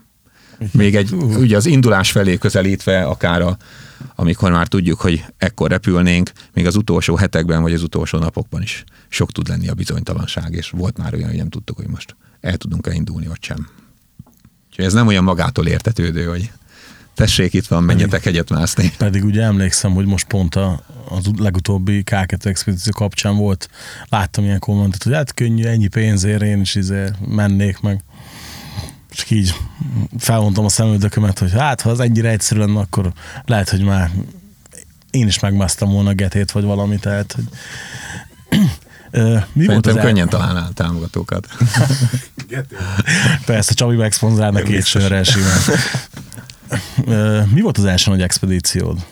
[0.72, 3.56] Még egy, ugye az indulás felé közelítve, akár a,
[4.14, 8.84] amikor már tudjuk, hogy ekkor repülnénk, még az utolsó hetekben, vagy az utolsó napokban is
[9.08, 12.56] sok tud lenni a bizonytalanság, és volt már olyan, hogy nem tudtuk, hogy most el
[12.56, 13.68] tudunk-e indulni, vagy sem.
[14.78, 16.50] Úgyhogy ez nem olyan magától értetődő, hogy
[17.14, 18.92] tessék, itt van, menjetek egyet mászni.
[18.98, 23.68] Pedig ugye emlékszem, hogy most pont a, az legutóbbi K2 expedíció kapcsán volt,
[24.08, 28.02] láttam ilyen kommentet, hogy hát könnyű, ennyi pénzért én is izé mennék meg.
[29.10, 29.54] És így
[30.18, 33.12] felmondtam a szemüldökömet, hogy hát, ha az ennyire egyszerű lenne, akkor
[33.44, 34.10] lehet, hogy már
[35.10, 37.44] én is megmásztam volna getét, vagy valamit, tehát, hogy
[39.52, 40.38] mi volt az könnyen el...
[40.38, 41.48] találnál támogatókat.
[43.46, 45.58] Persze, Csabi megszponzorálna két sörrel simán.
[47.52, 49.06] Mi volt az első nagy expedíciód?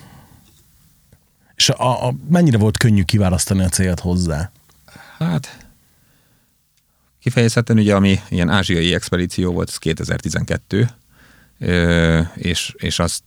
[1.54, 4.50] És a, a, mennyire volt könnyű kiválasztani a célt hozzá?
[5.18, 5.66] Hát
[7.20, 10.90] kifejezetten ugye, ami ilyen ázsiai expedíció volt, ez 2012,
[11.58, 13.22] ö, és, és az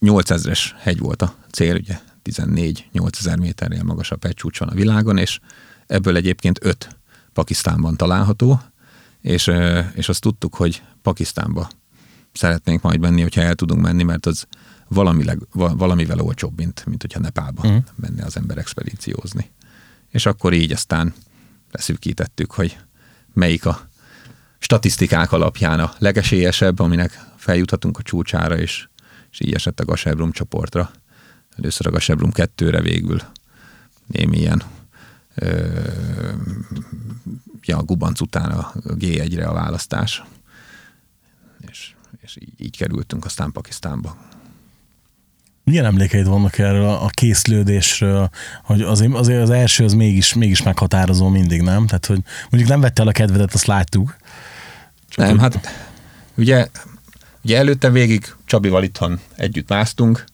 [0.00, 1.98] 8000-es hegy volt a cél, ugye
[2.32, 5.40] 14-8000 méternél magasabb egy csúcs van a világon, és
[5.86, 6.96] ebből egyébként öt
[7.32, 8.60] Pakisztánban található,
[9.20, 9.50] és,
[9.94, 11.68] és azt tudtuk, hogy Pakisztánba
[12.32, 14.46] szeretnénk majd menni, hogyha el tudunk menni, mert az
[14.88, 17.84] valamileg, va- valamivel olcsóbb, mint, mint hogyha Nepálba uh-huh.
[17.94, 19.50] menne az ember expedíciózni.
[20.08, 21.14] És akkor így aztán
[21.70, 22.78] leszűkítettük, hogy
[23.32, 23.88] melyik a
[24.58, 28.88] statisztikák alapján a legesélyesebb, aminek feljuthatunk a csúcsára, és,
[29.30, 30.90] és így esett a Gasebrum csoportra.
[31.58, 33.20] Először a Gasebrum 2-re végül
[34.06, 34.62] némi ilyen
[35.34, 35.66] ö,
[37.64, 40.22] ja, a gubanc után a G1-re a választás.
[41.70, 44.16] És, és így, így kerültünk aztán Pakisztánba.
[45.64, 48.30] Milyen emlékeid vannak erről a készlődésről,
[48.62, 51.86] hogy azért, azért az első az mégis, mégis meghatározó mindig, nem?
[51.86, 54.16] Tehát, hogy mondjuk nem vette el a kedvedet, azt láttuk.
[55.08, 55.60] Csak nem, hát
[56.34, 56.68] ugye,
[57.44, 60.24] ugye előtte végig Csabival itthon együtt másztunk.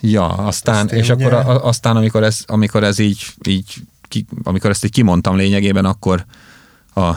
[0.00, 3.74] Ja, aztán, és akkor a, aztán, amikor ez, amikor ez így, így
[4.08, 6.24] ki, amikor ezt így kimondtam lényegében, akkor
[6.94, 7.12] a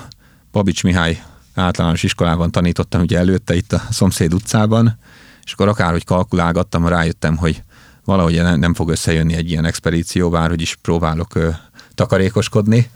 [0.51, 1.23] Babics Mihály
[1.55, 4.99] általános iskolában tanítottam ugye előtte itt a szomszéd utcában,
[5.43, 7.63] és akkor akárhogy kalkulálgattam, rájöttem, hogy
[8.05, 11.49] valahogy nem, nem fog összejönni egy ilyen expedíció, bárhogy is próbálok ö,
[11.95, 12.89] takarékoskodni,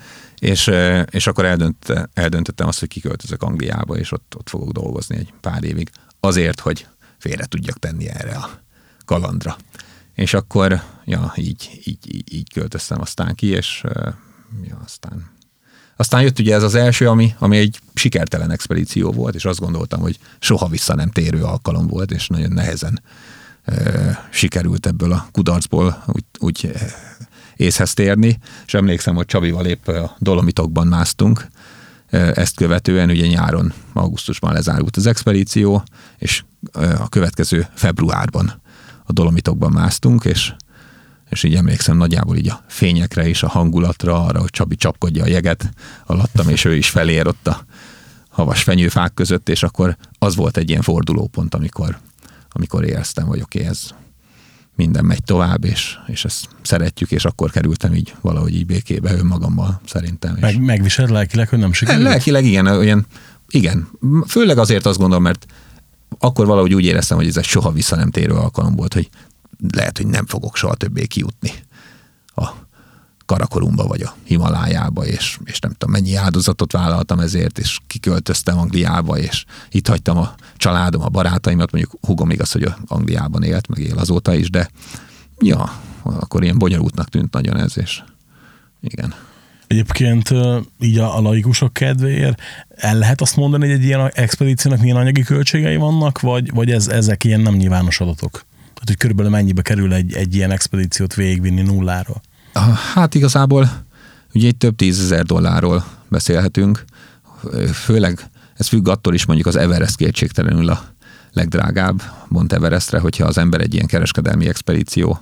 [0.43, 0.71] és,
[1.10, 5.63] és akkor eldönt, eldöntöttem azt, hogy kiköltözök Angliába, és ott, ott fogok dolgozni egy pár
[5.63, 8.49] évig, azért, hogy félre tudjak tenni erre a
[9.06, 9.58] kalandra.
[10.13, 13.84] És akkor, ja, így, így, így, költöztem aztán ki, és
[14.63, 15.32] ja, aztán
[15.95, 19.99] aztán jött ugye ez az első, ami, ami egy sikertelen expedíció volt, és azt gondoltam,
[19.99, 23.01] hogy soha vissza nem térő alkalom volt, és nagyon nehezen
[23.65, 26.71] ö, sikerült ebből a kudarcból úgy, úgy
[27.63, 28.39] észhez térni.
[28.65, 31.47] És emlékszem, hogy Csabival épp a Dolomitokban másztunk,
[32.10, 35.84] ezt követően ugye nyáron, augusztusban lezárult az expedíció,
[36.17, 38.62] és a következő februárban
[39.06, 40.54] a Dolomitokban másztunk, és
[41.30, 45.28] és így emlékszem nagyjából így a fényekre és a hangulatra, arra, hogy Csabi csapkodja a
[45.28, 45.69] jeget
[46.06, 47.65] alattam, és ő is felér ott a
[48.30, 51.97] havas fenyőfák között, és akkor az volt egy ilyen fordulópont, amikor,
[52.49, 53.89] amikor éreztem, hogy oké, okay, ez
[54.75, 59.81] minden megy tovább, és, és ezt szeretjük, és akkor kerültem így valahogy így békébe önmagammal
[59.86, 60.38] szerintem.
[60.39, 62.03] Meg, megviselt lelkileg, hogy nem sikerült?
[62.03, 63.05] Lelkileg igen, olyan,
[63.49, 63.88] igen.
[64.27, 65.45] Főleg azért azt gondolom, mert
[66.19, 69.09] akkor valahogy úgy éreztem, hogy ez egy soha vissza nem térő alkalom volt, hogy
[69.71, 71.51] lehet, hogy nem fogok soha többé kijutni
[72.36, 72.49] a
[73.25, 79.17] Karakorumba vagy a Himalájába, és, és nem tudom mennyi áldozatot vállaltam ezért, és kiköltöztem Angliába,
[79.17, 83.97] és itt hagytam a családom, a barátaimat, mondjuk hugom igaz, hogy Angliában élt, meg él
[83.97, 84.69] azóta is, de
[85.39, 88.03] ja, akkor ilyen bonyolultnak tűnt nagyon ez, és
[88.81, 89.13] igen.
[89.67, 90.29] Egyébként
[90.79, 92.41] így a, a laikusok kedvéért
[92.75, 96.88] el lehet azt mondani, hogy egy ilyen expedíciónak milyen anyagi költségei vannak, vagy, vagy ez,
[96.88, 98.31] ezek ilyen nem nyilvános adatok?
[98.62, 102.21] Tehát, hogy körülbelül mennyibe kerül egy, egy ilyen expedíciót végigvinni nulláról?
[102.93, 103.69] Hát igazából
[104.33, 106.83] ugye egy több tízezer dollárról beszélhetünk,
[107.73, 110.83] főleg ez függ attól is mondjuk az Everest kétségtelenül a
[111.31, 115.19] legdrágább Mont Everestre, hogyha az ember egy ilyen kereskedelmi expedíció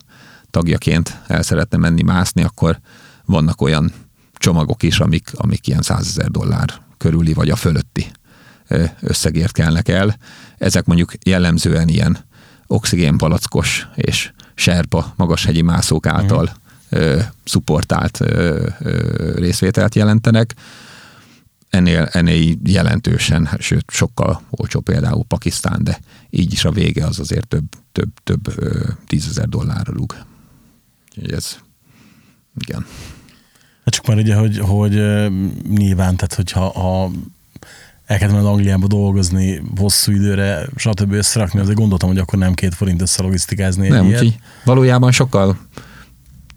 [0.50, 2.80] tagjaként el szeretne menni mászni, akkor
[3.26, 3.94] vannak olyan
[4.34, 8.12] csomagok is, amik, amik ilyen százezer dollár körüli vagy a fölötti
[9.00, 10.17] összegért kelnek el.
[10.58, 12.17] Ezek mondjuk jellemzően ilyen
[12.67, 16.61] oxigénpalackos és serpa magashegyi mászók által
[18.20, 18.68] ö,
[19.36, 20.54] részvételt jelentenek.
[21.70, 26.00] Ennél, ennél jelentősen, sőt sokkal olcsó például Pakisztán, de
[26.30, 28.54] így is a vége az azért több, több, több
[29.08, 30.16] tízezer dollárra rúg.
[31.10, 31.58] Úgyhogy ez,
[32.60, 32.86] igen.
[33.86, 34.92] Hát csak már ugye, hogy, hogy
[35.70, 37.12] nyilván, tehát hogyha ha
[38.06, 41.12] elkezdem az Angliába dolgozni hosszú időre, stb.
[41.12, 45.58] összerakni, azért gondoltam, hogy akkor nem két forint összelogisztikázni Nem, úgyhogy valójában sokkal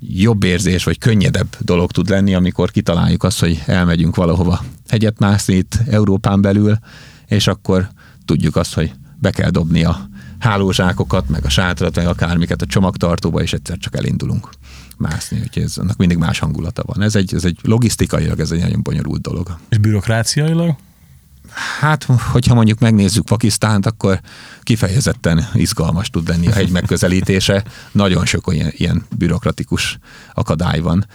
[0.09, 5.55] jobb érzés, vagy könnyedebb dolog tud lenni, amikor kitaláljuk azt, hogy elmegyünk valahova hegyet mászni
[5.55, 6.79] itt Európán belül,
[7.27, 7.89] és akkor
[8.25, 13.43] tudjuk azt, hogy be kell dobni a hálózsákokat, meg a sátrat, meg akármiket a csomagtartóba,
[13.43, 14.49] és egyszer csak elindulunk
[14.97, 17.03] mászni, úgyhogy ez, annak mindig más hangulata van.
[17.03, 19.59] Ez egy, ez egy logisztikailag, ez egy nagyon bonyolult dolog.
[19.69, 20.77] És bürokráciailag?
[21.81, 24.21] Hát, hogyha mondjuk megnézzük Pakisztánt, akkor
[24.63, 27.65] kifejezetten izgalmas tud lenni a hegy megközelítése.
[27.93, 29.99] Nagyon sok olyan ilyen bürokratikus
[30.35, 31.07] akadály van.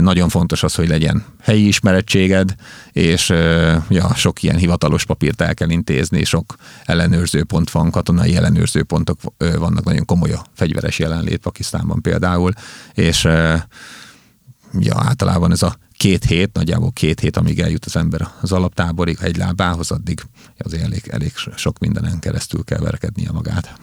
[0.00, 2.54] Nagyon fontos az, hogy legyen helyi ismerettséged,
[2.92, 3.28] és
[3.88, 9.20] ja, sok ilyen hivatalos papírt el kell intézni, sok ellenőrzőpont van, katonai ellenőrzőpontok
[9.58, 12.52] vannak, nagyon komoly a fegyveres jelenlét Pakisztánban például,
[12.94, 13.24] és
[14.78, 19.18] ja, általában ez a két hét, nagyjából két hét, amíg eljut az ember az alaptáborig,
[19.20, 20.20] egy lábához, addig
[20.58, 23.74] azért elég, elég sok mindenen keresztül kell verekednie magát.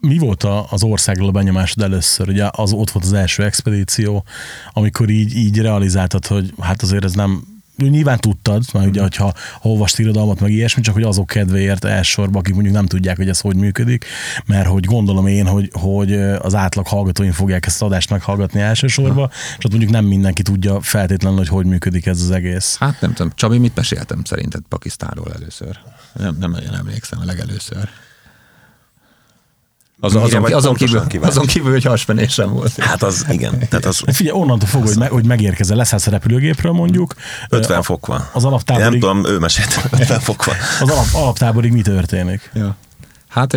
[0.00, 2.28] Mi volt az országról a benyomásod először?
[2.28, 4.24] Ugye az ott volt az első expedíció,
[4.72, 9.24] amikor így, így realizáltad, hogy hát azért ez nem nyilván tudtad, mert ugye, hogyha
[9.60, 13.28] ha olvast irodalmat, meg ilyesmi, csak hogy azok kedvéért elsősorban, akik mondjuk nem tudják, hogy
[13.28, 14.04] ez hogy működik,
[14.46, 19.30] mert hogy gondolom én, hogy, hogy az átlag hallgatóim fogják ezt az adást meghallgatni elsősorban,
[19.58, 22.76] és ott mondjuk nem mindenki tudja feltétlenül, hogy hogy működik ez az egész.
[22.78, 25.78] Hát nem tudom, Csabi, mit meséltem szerinted Pakisztánról először?
[26.12, 27.88] Nem, nem nagyon emlékszem a legelőször.
[30.00, 32.76] Az, azon, azon, azon, kívül, azon kívül, hogy hasmenésem volt.
[32.76, 33.58] Hát az igen.
[33.58, 37.14] Tehát az, Figyelj, onnantól fogva, hogy, me, hogy megérkezel, leszállsz a repülőgépről mondjuk.
[37.48, 38.28] 50 fok van.
[38.32, 38.90] Az alaptáborig...
[38.90, 40.54] Nem tudom, ő mesélt, 50 fok van.
[40.80, 42.50] Az alap, alaptáborig mi történik?
[42.54, 42.76] Ja.
[43.28, 43.56] Hát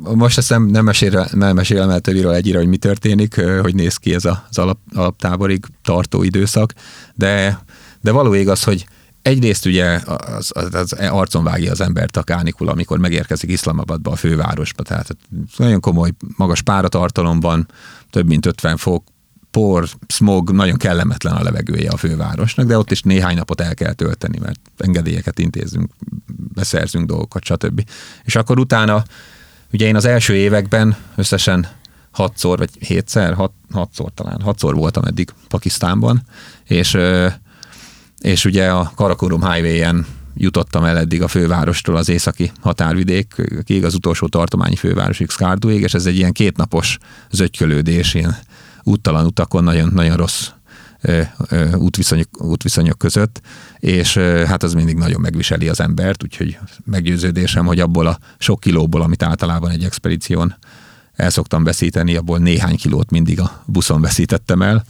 [0.00, 3.96] most ezt nem, nem, mesél, nem mesélem el többiről egyre, hogy mi történik, hogy néz
[3.96, 6.74] ki ez az alap, alaptáborig tartó időszak,
[7.14, 7.58] de,
[8.00, 8.86] de való igaz, hogy
[9.30, 14.16] egyrészt ugye az, az, az arcon vágja az embert a kánikula, amikor megérkezik Iszlamabadba, a
[14.16, 14.82] fővárosba.
[14.82, 15.16] Tehát
[15.56, 17.68] nagyon komoly, magas páratartalom van,
[18.10, 19.04] több mint 50 fok,
[19.50, 23.92] por, smog, nagyon kellemetlen a levegője a fővárosnak, de ott is néhány napot el kell
[23.92, 25.90] tölteni, mert engedélyeket intézünk,
[26.54, 27.84] beszerzünk dolgokat, stb.
[28.24, 29.02] És akkor utána,
[29.72, 31.68] ugye én az első években összesen
[32.10, 36.22] hatszor, vagy hétszer, hat, hatszor talán, hatszor voltam eddig Pakisztánban,
[36.64, 36.98] és
[38.20, 44.26] és ugye a Karakorum Highway-en jutottam el eddig a fővárostól az északi határvidékig, az utolsó
[44.26, 46.98] tartományi fővárosig, Skardúig, és ez egy ilyen kétnapos
[47.30, 48.36] zögykölődés, ilyen
[48.82, 50.48] úttalan utakon, nagyon, nagyon rossz
[51.74, 53.40] útviszonyok, útviszonyok között,
[53.78, 59.02] és hát az mindig nagyon megviseli az embert, úgyhogy meggyőződésem, hogy abból a sok kilóból,
[59.02, 60.56] amit általában egy expedíción
[61.14, 64.84] el szoktam veszíteni, abból néhány kilót mindig a buszon veszítettem el,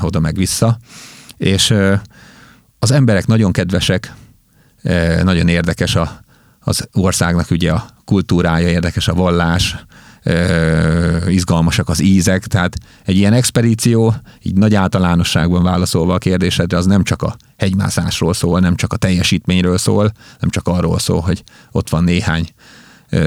[0.00, 0.78] oda meg vissza,
[1.36, 1.74] és
[2.78, 4.12] az emberek nagyon kedvesek,
[5.22, 6.20] nagyon érdekes a,
[6.60, 9.76] az országnak ugye a kultúrája, érdekes a vallás,
[11.28, 17.02] izgalmasak az ízek, tehát egy ilyen expedíció, így nagy általánosságban válaszolva a kérdésedre, az nem
[17.02, 21.88] csak a hegymászásról szól, nem csak a teljesítményről szól, nem csak arról szól, hogy ott
[21.88, 22.48] van néhány
[23.08, 23.18] e,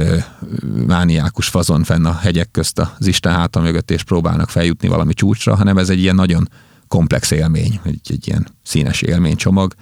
[0.88, 5.56] mániákus fazon fenn a hegyek közt az Isten háta mögött, és próbálnak feljutni valami csúcsra,
[5.56, 6.50] hanem ez egy ilyen nagyon
[6.90, 9.74] komplex élmény, egy, egy ilyen színes élménycsomag.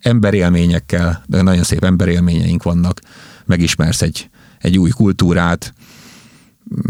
[0.00, 3.00] Emberélményekkel, de nagyon szép emberélményeink vannak,
[3.44, 5.74] megismersz egy, egy új kultúrát,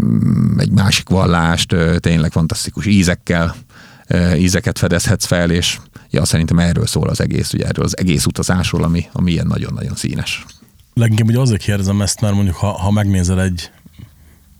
[0.03, 3.55] mm, egy másik vallást, tényleg fantasztikus ízekkel,
[4.35, 8.83] ízeket fedezhetsz fel, és ja, szerintem erről szól az egész, ugye erről az egész utazásról,
[8.83, 10.45] ami, ami ilyen nagyon-nagyon színes.
[10.93, 13.71] Leginkább hogy azért kérdezem ezt, mert mondjuk ha, ha megnézel egy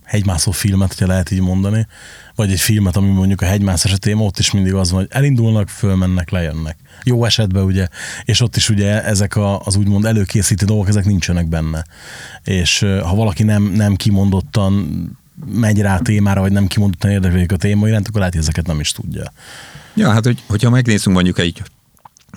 [0.03, 1.87] hegymászó filmet, hogyha lehet így mondani,
[2.35, 5.69] vagy egy filmet, ami mondjuk a hegymász esetén ott is mindig az van, hogy elindulnak,
[5.69, 6.77] fölmennek, lejönnek.
[7.03, 7.87] Jó esetben ugye,
[8.23, 11.85] és ott is ugye ezek a, az úgymond előkészítő dolgok, ezek nincsenek benne.
[12.43, 17.57] És ha valaki nem, nem kimondottan megy rá a témára, vagy nem kimondottan érdeklődik a
[17.57, 19.33] téma iránt, akkor lehet, hogy ezeket nem is tudja.
[19.95, 21.61] Ja, hát hogy, hogyha megnézzünk mondjuk egy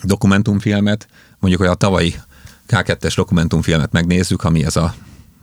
[0.02, 2.14] dokumentumfilmet, mondjuk hogy a tavalyi
[2.68, 4.94] K2-es dokumentumfilmet megnézzük, ami ez a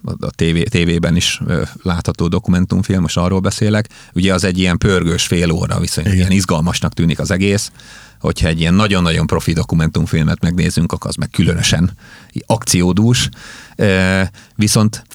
[0.03, 1.41] a TV, tévében is
[1.81, 3.89] látható dokumentumfilm, most arról beszélek.
[4.13, 7.71] Ugye az egy ilyen pörgős fél óra, viszonylag ilyen izgalmasnak tűnik az egész.
[8.19, 11.91] Hogyha egy ilyen nagyon-nagyon profi dokumentumfilmet megnézünk, akkor az meg különösen
[12.45, 13.29] akciódús.
[14.55, 15.05] Viszont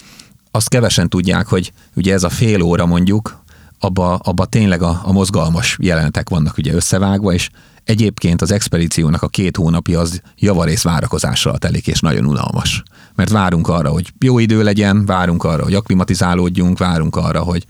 [0.50, 3.42] azt kevesen tudják, hogy ugye ez a fél óra mondjuk,
[3.78, 7.50] abba, abba tényleg a, a mozgalmas jelenetek vannak ugye összevágva, és
[7.88, 12.82] egyébként az expedíciónak a két hónapja az javarész várakozással telik, és nagyon unalmas
[13.18, 17.66] mert várunk arra, hogy jó idő legyen, várunk arra, hogy aklimatizálódjunk, várunk arra, hogy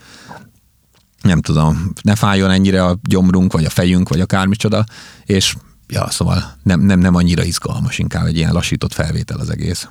[1.23, 4.85] nem tudom, ne fájjon ennyire a gyomrunk, vagy a fejünk, vagy akármicsoda,
[5.25, 9.89] és ja, szóval nem, nem, nem annyira izgalmas, inkább egy ilyen lassított felvétel az egész.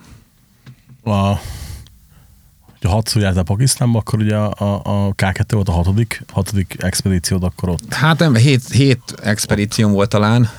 [1.03, 1.33] A,
[2.81, 7.43] ha hatszor jártál Pakisztánba, akkor ugye a, a, a K2 volt a hatodik, hatodik expedíciód,
[7.43, 7.93] akkor ott.
[7.93, 10.49] Hát nem, hét, hét expedícióm volt talán,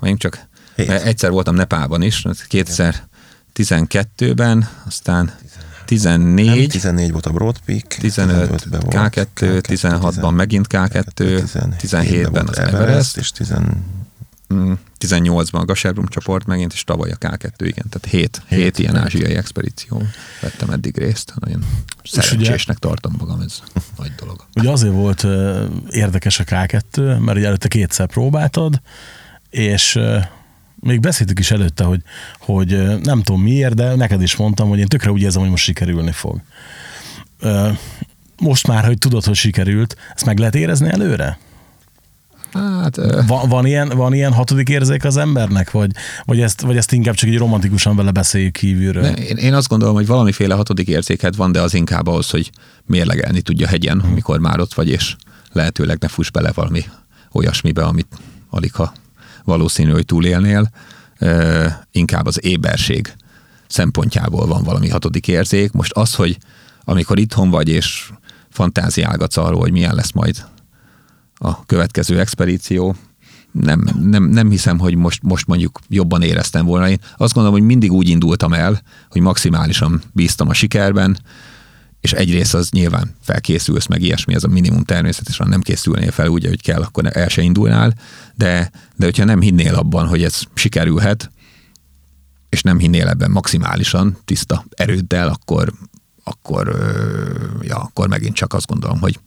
[0.00, 0.90] mondjuk csak hét.
[0.90, 3.10] egyszer voltam Nepálban is, 2000
[3.54, 5.32] 12-ben, aztán
[5.84, 6.46] 14.
[6.46, 7.86] Nem, 14 volt a Broad Peak.
[7.86, 11.42] 15 K2, K2 16-ban megint K2,
[11.80, 13.16] 17-ben az Everest.
[13.16, 13.54] És 10,
[14.98, 17.86] 18-ban a Gaserbrum csoport megint, és tavaly a K2, igen.
[17.90, 20.02] Tehát hét, hét, hét ilyen ázsiai expedíció
[20.40, 21.32] vettem eddig részt.
[21.40, 21.64] Nagyon
[22.04, 23.62] szerencsésnek tartom magam, ez
[23.98, 24.46] nagy dolog.
[24.54, 28.80] Ugye azért volt uh, érdekes a K2, mert ugye előtte kétszer próbáltad,
[29.50, 30.24] és uh,
[30.74, 32.02] még beszéltük is előtte, hogy,
[32.38, 35.50] hogy uh, nem tudom miért, de neked is mondtam, hogy én tökre úgy érzem, hogy
[35.50, 36.40] most sikerülni fog.
[38.38, 41.38] Most már, hogy tudod, hogy sikerült, ezt meg lehet érezni előre?
[42.52, 45.90] Hát, van, van, ilyen, van ilyen hatodik érzék az embernek, vagy,
[46.24, 49.02] vagy, ezt, vagy ezt inkább csak egy romantikusan vele beszéljük kívülről?
[49.02, 52.50] Ne, én, én azt gondolom, hogy valamiféle hatodik érzéket van, de az inkább ahhoz, hogy
[52.86, 54.10] mérlegelni tudja hegyen, hmm.
[54.10, 55.16] amikor már ott vagy, és
[55.52, 56.84] lehetőleg ne fuss bele valami
[57.32, 58.18] olyasmibe, amit
[58.50, 58.92] alig ha
[59.44, 60.70] valószínű, hogy túlélnél.
[61.18, 63.14] E, inkább az éberség
[63.66, 65.72] szempontjából van valami hatodik érzék.
[65.72, 66.38] Most az, hogy
[66.84, 68.10] amikor itthon vagy, és
[68.50, 70.44] fantáziálgatsz arról, hogy milyen lesz majd
[71.42, 72.94] a következő expedíció.
[73.52, 76.88] Nem, nem, nem hiszem, hogy most, most mondjuk jobban éreztem volna.
[76.88, 81.18] Én azt gondolom, hogy mindig úgy indultam el, hogy maximálisan bíztam a sikerben,
[82.00, 86.46] és egyrészt az nyilván felkészülsz, meg ilyesmi, ez a minimum természetesen nem készülnél fel úgy,
[86.46, 87.94] hogy kell, akkor el se indulnál,
[88.34, 91.30] de, de hogyha nem hinnél abban, hogy ez sikerülhet,
[92.48, 95.72] és nem hinnél ebben maximálisan, tiszta erőddel, akkor,
[96.24, 96.76] akkor,
[97.60, 99.20] ja, akkor megint csak azt gondolom, hogy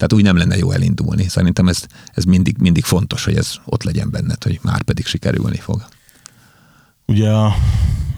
[0.00, 1.28] tehát úgy nem lenne jó elindulni.
[1.28, 1.84] Szerintem ez,
[2.14, 5.84] ez mindig, mindig fontos, hogy ez ott legyen benned, hogy már pedig sikerülni fog.
[7.06, 7.32] Ugye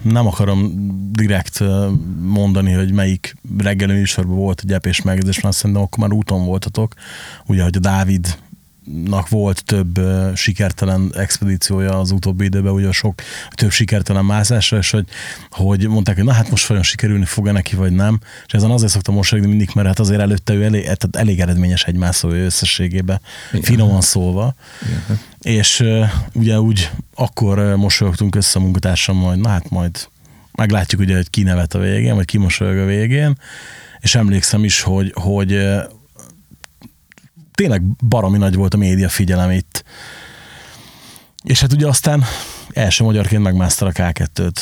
[0.01, 0.71] nem akarom
[1.11, 1.63] direkt
[2.19, 6.93] mondani, hogy melyik reggeli műsorban volt a gyepés megedzés, mert szerintem akkor már úton voltatok.
[7.45, 8.37] Ugye, hogy a Dávid
[9.05, 14.91] nak volt több uh, sikertelen expedíciója az utóbbi időben, ugye sok több sikertelen mászásra, és
[14.91, 15.07] hogy,
[15.49, 18.19] hogy mondták, hogy na hát most vajon sikerülni fog-e neki, vagy nem.
[18.45, 21.83] És ezen azért szoktam mosolyogni mindig, mert hát azért előtte ő elég, tehát elég eredményes
[21.83, 23.63] egy mászója összességében, Igen.
[23.63, 24.55] finoman szólva.
[24.81, 25.19] Igen.
[25.41, 30.07] És uh, ugye úgy akkor mosolyogtunk össze a munkatársam, majd na hát majd
[30.51, 33.37] meglátjuk ugye, hogy ki nevet a végén, vagy ki mosolyog a végén,
[33.99, 35.65] és emlékszem is, hogy, hogy
[37.53, 39.83] tényleg baromi nagy volt a média figyelem itt.
[41.43, 42.23] És hát ugye aztán
[42.69, 44.59] első magyarként megmászta a K2-t.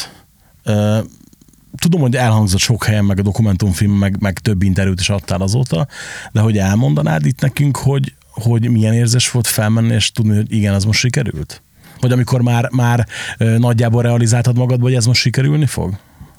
[1.77, 5.87] Tudom, hogy elhangzott sok helyen, meg a dokumentumfilm, meg, meg több interjút is adtál azóta,
[6.31, 10.73] de hogy elmondanád itt nekünk, hogy, hogy milyen érzés volt felmenni, és tudni, hogy igen,
[10.73, 11.61] ez most sikerült?
[11.99, 15.97] Vagy amikor már, már nagyjából realizáltad magadba, hogy ez most sikerülni fog?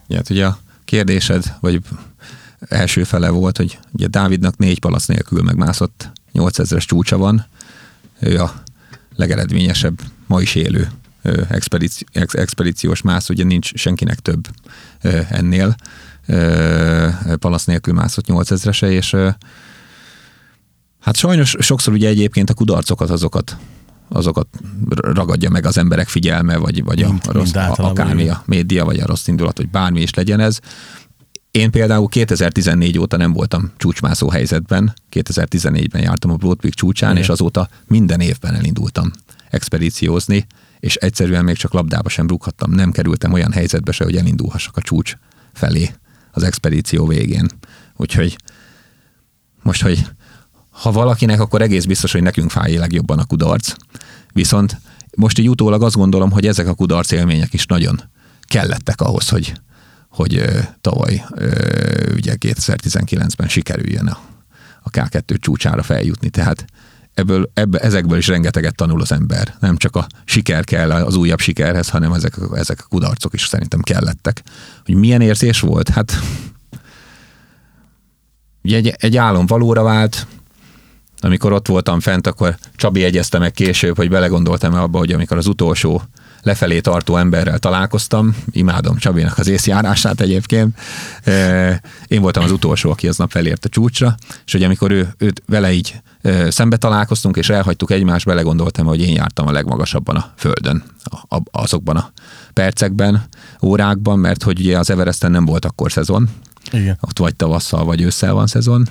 [0.08, 1.80] Ja, hát ugye a kérdésed, vagy
[2.68, 7.46] első fele volt, hogy ugye Dávidnak négy palac nélkül megmászott 8000-es csúcsa van.
[8.18, 8.62] Ő a
[9.16, 10.90] legeredményesebb, ma is élő
[11.48, 14.48] expedíci, ex, expedíciós mász, ugye nincs senkinek több
[15.28, 15.74] ennél.
[17.38, 19.16] Palasz nélkül mászott 8000-ese, és
[21.00, 23.56] hát sajnos sokszor ugye egyébként a kudarcokat azokat
[24.14, 24.46] azokat
[24.90, 29.00] ragadja meg az emberek figyelme, vagy, vagy mint, a, rossz, a, akármi a média, vagy
[29.00, 30.58] a rossz indulat, vagy bármi is legyen ez.
[31.52, 37.22] Én például 2014 óta nem voltam csúcsmászó helyzetben, 2014-ben jártam a Broad Peak csúcsán, Igen.
[37.22, 39.10] és azóta minden évben elindultam
[39.50, 40.46] expedíciózni,
[40.80, 44.80] és egyszerűen még csak labdába sem rúghattam, nem kerültem olyan helyzetbe se, hogy elindulhassak a
[44.80, 45.14] csúcs
[45.52, 45.90] felé
[46.30, 47.46] az expedíció végén.
[47.96, 48.36] Úgyhogy
[49.62, 50.06] most, hogy
[50.70, 53.74] ha valakinek, akkor egész biztos, hogy nekünk fáj legjobban a kudarc.
[54.32, 54.80] Viszont
[55.16, 58.02] most így utólag azt gondolom, hogy ezek a kudarc élmények is nagyon
[58.42, 59.52] kellettek ahhoz, hogy,
[60.12, 60.44] hogy
[60.80, 61.24] tavaly
[62.14, 64.18] ugye 2019-ben sikerüljön a,
[64.82, 66.28] a K2 csúcsára feljutni.
[66.28, 66.64] Tehát
[67.14, 69.54] ebből, ebbe, ezekből is rengeteget tanul az ember.
[69.60, 73.80] Nem csak a siker kell az újabb sikerhez, hanem ezek, ezek a kudarcok is szerintem
[73.80, 74.42] kellettek.
[74.84, 75.88] Hogy milyen érzés volt?
[75.88, 76.20] Hát
[78.62, 80.26] ugye egy, egy álom valóra vált,
[81.20, 85.46] amikor ott voltam fent, akkor Csabi jegyezte meg később, hogy belegondoltam abba, hogy amikor az
[85.46, 86.02] utolsó
[86.42, 90.78] lefelé tartó emberrel találkoztam, imádom Csabinak az észjárását egyébként.
[92.06, 95.72] Én voltam az utolsó, aki aznap felért a csúcsra, és hogy amikor ő, őt vele
[95.72, 96.00] így
[96.48, 100.82] szembe találkoztunk, és elhagytuk egymást, belegondoltam, hogy én jártam a legmagasabban a földön,
[101.50, 102.12] azokban a
[102.52, 103.22] percekben,
[103.62, 106.28] órákban, mert hogy ugye az Everesten nem volt akkor szezon,
[106.70, 106.98] igen.
[107.00, 108.88] Ott vagy tavasszal, vagy ősszel van szezon,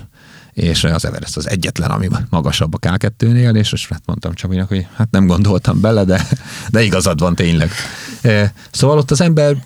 [0.54, 4.86] és az Everest az egyetlen, ami magasabb a K2-nél, és most hát mondtam Csabinak, hogy
[4.94, 6.26] hát nem gondoltam bele, de,
[6.70, 7.70] de igazad van tényleg.
[8.20, 9.56] E, szóval ott az ember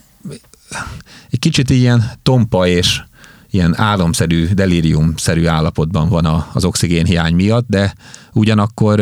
[1.31, 3.03] egy kicsit ilyen tompa és
[3.51, 7.95] ilyen álomszerű, delíriumszerű állapotban van az oxigénhiány miatt, de
[8.33, 9.01] ugyanakkor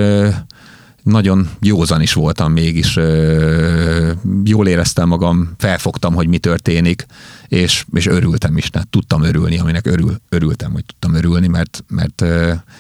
[1.05, 2.99] nagyon józan is voltam mégis,
[4.45, 7.07] jól éreztem magam, felfogtam, hogy mi történik,
[7.49, 12.25] és, és örültem is, tehát tudtam örülni, aminek örül, örültem, hogy tudtam örülni, mert, mert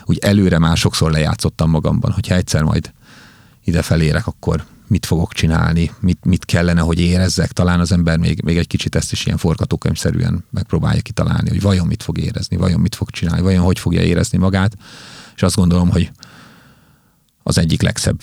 [0.04, 2.92] úgy előre már sokszor lejátszottam magamban, hogyha egyszer majd
[3.64, 7.52] ide felérek, akkor mit fogok csinálni, mit, mit kellene, hogy érezzek.
[7.52, 11.86] Talán az ember még, még egy kicsit ezt is ilyen forgatókönyvszerűen megpróbálja kitalálni, hogy vajon
[11.86, 14.76] mit fog érezni, vajon mit fog csinálni, vajon hogy fogja érezni magát.
[15.36, 16.10] És azt gondolom, hogy
[17.46, 18.22] az egyik legszebb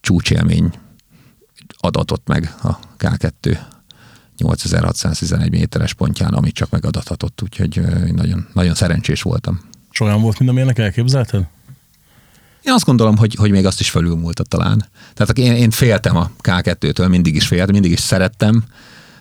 [0.00, 0.70] csúcsélmény
[1.78, 3.58] adatott meg a K2
[4.36, 7.80] 8611 méteres pontján, amit csak megadathatott, úgyhogy
[8.12, 9.60] nagyon, nagyon szerencsés voltam.
[9.92, 11.46] És olyan volt, mint amilyenek elképzelted?
[12.62, 14.86] Én azt gondolom, hogy, hogy még azt is felülmúlta talán.
[15.14, 18.64] Tehát én, én féltem a K2-től, mindig is féltem, mindig is szerettem,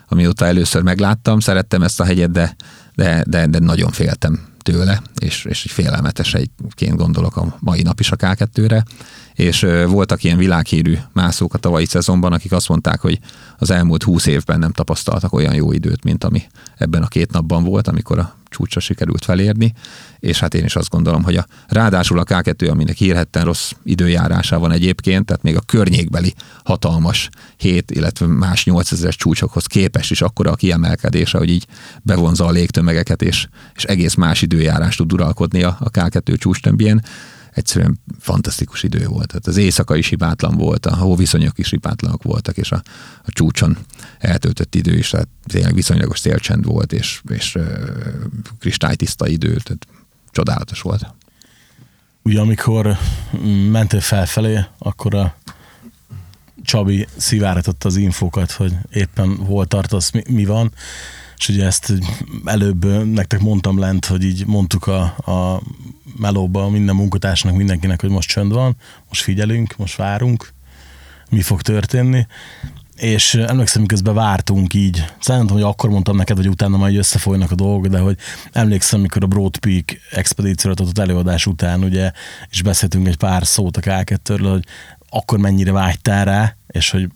[0.08, 2.56] amióta először megláttam, szerettem ezt a hegyet, de,
[2.96, 8.00] de, de, de nagyon féltem tőle, és, és egy félelmetes egyként gondolok a mai nap
[8.00, 8.86] is a K2-re,
[9.34, 13.20] és voltak ilyen világhírű mászók a tavalyi szezonban, akik azt mondták, hogy
[13.58, 16.44] az elmúlt húsz évben nem tapasztaltak olyan jó időt, mint ami
[16.78, 19.74] ebben a két napban volt, amikor a csúcsra sikerült felérni,
[20.20, 24.60] és hát én is azt gondolom, hogy a, ráadásul a K2, aminek hírhetten rossz időjárása
[24.60, 26.34] van egyébként, tehát még a környékbeli
[26.64, 31.66] hatalmas hét, illetve más 8000-es csúcsokhoz képest is akkora a kiemelkedése, hogy így
[32.02, 37.02] bevonza a légtömegeket, és, és egész más időjárást tud uralkodni a, a K2 csúcstömbjén
[37.58, 39.28] egyszerűen fantasztikus idő volt.
[39.28, 42.82] Tehát az éjszaka is hibátlan volt, a hóviszonyok is hibátlanok voltak, és a,
[43.24, 43.78] a csúcson
[44.20, 47.64] eltöltött idő is, tehát tényleg viszonylagos szélcsend volt, és, és uh,
[48.60, 49.88] kristálytiszta idő, tehát
[50.32, 51.14] csodálatos volt.
[52.22, 52.98] Ugye amikor
[53.72, 55.36] mentél felfelé, akkor a
[56.64, 60.72] Csabi szivárgatott az infókat, hogy éppen hol tartasz, mi, mi van,
[61.38, 61.94] és ugye ezt
[62.46, 65.62] előbb nektek mondtam lent, hogy így mondtuk a, a
[66.18, 68.76] melóba minden munkatársnak, mindenkinek, hogy most csönd van,
[69.08, 70.54] most figyelünk, most várunk,
[71.30, 72.28] mi fog történni.
[72.96, 77.56] És emlékszem, miközben vártunk így, szerintem, hogy akkor mondtam neked, hogy utána majd összefolynak a
[77.56, 78.18] dolgok, de hogy
[78.52, 82.12] emlékszem, mikor a Broad Peak expedícióra adott előadás után, ugye,
[82.50, 84.66] és beszéltünk egy pár szót a k hogy
[85.10, 87.10] akkor mennyire vágytál rá, és hogy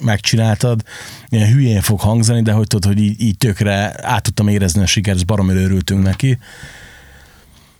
[0.00, 0.82] megcsináltad,
[1.28, 4.86] ilyen hülyén fog hangzani, de hogy tudod, hogy így, így tökre át tudtam érezni a
[4.86, 6.38] sikert, és baromira örültünk neki.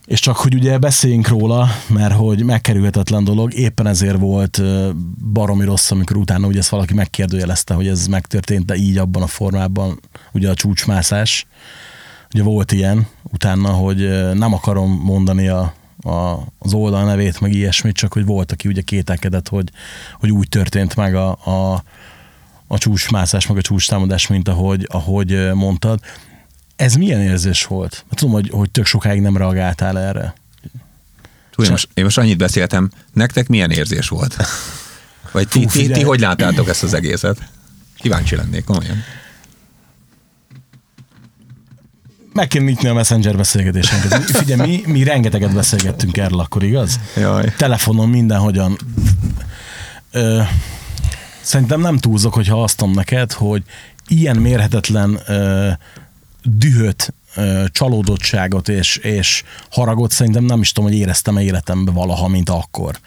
[0.08, 4.62] És csak, hogy ugye beszéljünk róla, mert hogy megkerülhetetlen dolog, éppen ezért volt
[5.32, 9.26] baromi rossz, amikor utána ugye ezt valaki megkérdőjelezte, hogy ez megtörtént, de így abban a
[9.26, 10.00] formában,
[10.32, 11.46] ugye a csúcsmászás.
[12.34, 17.96] Ugye volt ilyen utána, hogy nem akarom mondani a, a, az oldal nevét, meg ilyesmit,
[17.96, 19.70] csak hogy volt, aki ugye kételkedett, hogy,
[20.20, 21.82] hogy úgy történt meg a, a,
[22.66, 26.00] a csúcsmászás, meg a csúcstámadás, mint ahogy, ahogy mondtad.
[26.78, 28.04] Ez milyen érzés volt?
[28.14, 30.34] Tudom, hogy, hogy tök sokáig nem reagáltál erre.
[31.50, 34.36] Tudom, most, én most annyit beszéltem, nektek milyen érzés volt?
[35.32, 37.38] Vagy ti, Fú, ti, ti hogy láttátok ezt az egészet?
[37.96, 38.96] Kíváncsi lennék, komolyan.
[42.32, 44.24] Meg kéne nyitni a Messenger beszélgetésünket.
[44.24, 47.00] Figyelj, mi, mi rengeteget beszélgettünk erről akkor, igaz?
[47.16, 47.54] Jaj.
[47.56, 48.78] Telefonon mindenhogyan.
[50.10, 50.42] Ö,
[51.40, 53.62] szerintem nem túlzok, hogyha azt mondom neked, hogy
[54.08, 55.70] ilyen mérhetetlen ö,
[56.50, 57.14] dühöt,
[57.66, 62.98] csalódottságot és, és haragot szerintem nem is tudom, hogy éreztem életemben valaha, mint akkor.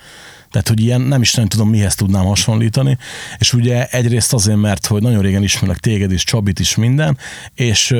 [0.51, 2.97] Tehát, hogy ilyen nem is nagyon tudom, mihez tudnám hasonlítani.
[3.37, 7.17] És ugye egyrészt azért, mert hogy nagyon régen ismerlek téged is, Csabit is minden,
[7.53, 7.95] és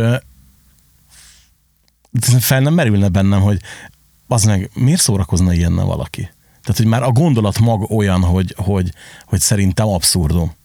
[2.40, 3.60] fel nem merülne bennem, hogy
[4.28, 6.22] az meg miért szórakozna ilyennel valaki?
[6.62, 8.94] Tehát, hogy már a gondolat mag olyan, hogy, hogy,
[9.26, 10.56] hogy szerintem abszurdum.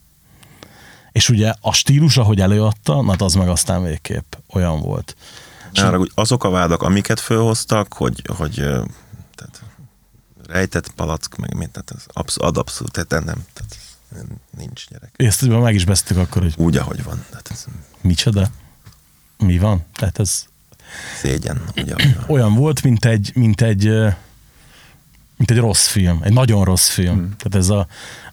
[1.16, 5.16] És ugye a stílus, ahogy előadta, na az meg aztán végképp olyan volt.
[5.74, 8.54] Arra, hogy azok a vádak, amiket fölhoztak, hogy, hogy
[9.34, 9.62] tehát,
[10.46, 13.78] rejtett palack, meg mint, tehát az absz, ad abszolút, tehát nem, tehát
[14.56, 15.12] nincs gyerek.
[15.16, 16.54] Ezt ugye meg is beszéltük akkor, hogy...
[16.56, 17.24] Úgy, ahogy van.
[17.30, 17.64] Tehát ez...
[18.00, 18.50] Micsoda?
[19.38, 19.84] Mi van?
[19.94, 20.44] Tehát ez...
[21.20, 21.94] Szégyen, ugye.
[22.26, 23.84] Olyan volt, mint egy, mint egy,
[25.36, 27.16] mint egy rossz film, egy nagyon rossz film.
[27.16, 27.36] Hmm.
[27.36, 27.86] Tehát ez a,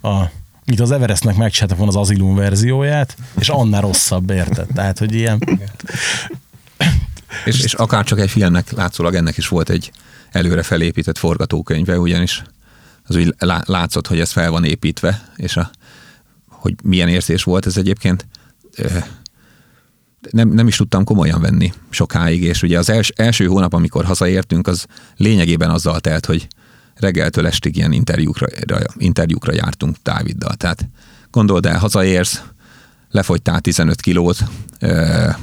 [0.10, 0.32] a
[0.66, 4.68] mint az Everestnek megcsináltak volna az Azilum verzióját, és annál rosszabb, érted?
[4.74, 5.39] Tehát, hogy ilyen...
[7.45, 9.91] és, és akár csak egy filmnek látszólag ennek is volt egy
[10.32, 12.43] előre felépített forgatókönyve, ugyanis
[13.07, 13.36] az úgy
[13.66, 15.72] látszott, hogy ez fel van építve, és a,
[16.47, 18.28] hogy milyen érzés volt ez egyébként,
[20.32, 24.68] nem, nem is tudtam komolyan venni sokáig, és ugye az els, első hónap, amikor hazaértünk,
[24.68, 24.86] az
[25.18, 26.47] lényegében azzal telt, hogy
[26.96, 28.48] reggeltől estig ilyen interjúkra,
[28.98, 30.54] interjúkra jártunk Dáviddal.
[30.54, 30.89] Tehát
[31.32, 32.41] gondold el, hazaérsz,
[33.12, 34.44] lefogytál 15 kilót,
[34.80, 35.38] e,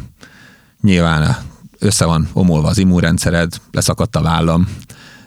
[0.80, 1.36] nyilván
[1.78, 4.68] össze van omolva az immunrendszered, leszakadt a vállam,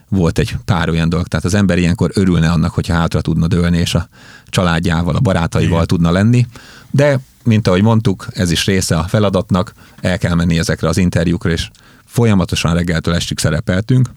[0.09, 3.77] volt egy pár olyan dolog, tehát az ember ilyenkor örülne annak, hogyha hátra tudna dőlni,
[3.77, 4.07] és a
[4.47, 5.87] családjával, a barátaival Igen.
[5.87, 6.47] tudna lenni,
[6.91, 11.51] de mint ahogy mondtuk, ez is része a feladatnak, el kell menni ezekre az interjúkra,
[11.51, 11.69] és
[12.05, 14.09] folyamatosan reggeltől estig szerepeltünk,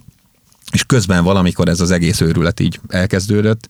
[0.72, 3.68] és közben valamikor ez az egész őrület így elkezdődött,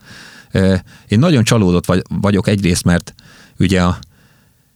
[1.08, 3.14] Én nagyon csalódott vagy, vagyok egyrészt, mert
[3.58, 3.98] ugye a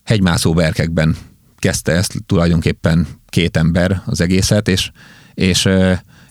[0.05, 1.17] hegymászó berkekben
[1.59, 4.91] kezdte ezt tulajdonképpen két ember az egészet, és,
[5.35, 5.65] és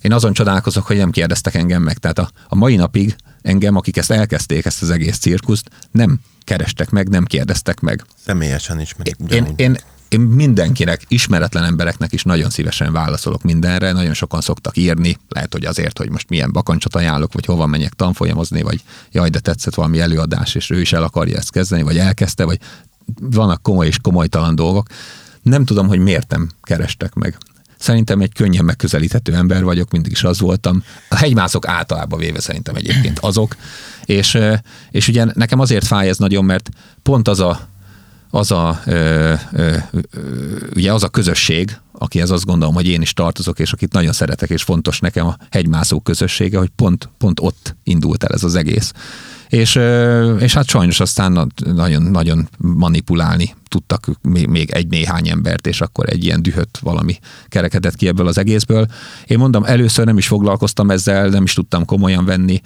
[0.01, 1.97] én azon csodálkozok, hogy nem kérdeztek engem meg.
[1.97, 6.89] Tehát a, a mai napig engem, akik ezt elkezdték, ezt az egész cirkuszt, nem kerestek
[6.89, 8.05] meg, nem kérdeztek meg.
[8.25, 8.95] Személyesen is.
[8.95, 9.77] Meg én, én,
[10.09, 15.65] én mindenkinek, ismeretlen embereknek is nagyon szívesen válaszolok mindenre, nagyon sokan szoktak írni, lehet, hogy
[15.65, 19.99] azért, hogy most milyen bakancsot ajánlok, vagy hova menjek tanfolyamozni, vagy jaj, de tetszett valami
[19.99, 22.59] előadás, és ő is el akarja ezt kezdeni, vagy elkezdte, vagy
[23.19, 24.87] vannak komoly és komolytalan dolgok.
[25.41, 27.37] Nem tudom, hogy miért nem kerestek meg.
[27.79, 30.83] Szerintem egy könnyen megközelíthető ember vagyok, mindig is az voltam.
[31.09, 33.55] A hegymászok általában véve szerintem egyébként azok.
[34.05, 34.37] És,
[34.91, 36.69] és ugye nekem azért fáj ez nagyon, mert
[37.03, 37.68] pont az a,
[38.29, 39.75] az a, ö, ö,
[40.75, 44.49] ugye az a közösség, akihez azt gondolom, hogy én is tartozok, és akit nagyon szeretek,
[44.49, 48.93] és fontos nekem a hegymászó közössége, hogy pont, pont ott indult el ez az egész.
[49.49, 49.79] És,
[50.39, 56.23] és hát sajnos aztán nagyon, nagyon manipulálni tudtak még egy néhány embert, és akkor egy
[56.23, 58.85] ilyen dühött valami kerekedett ki ebből az egészből.
[59.25, 62.61] Én mondom, először nem is foglalkoztam ezzel, nem is tudtam komolyan venni,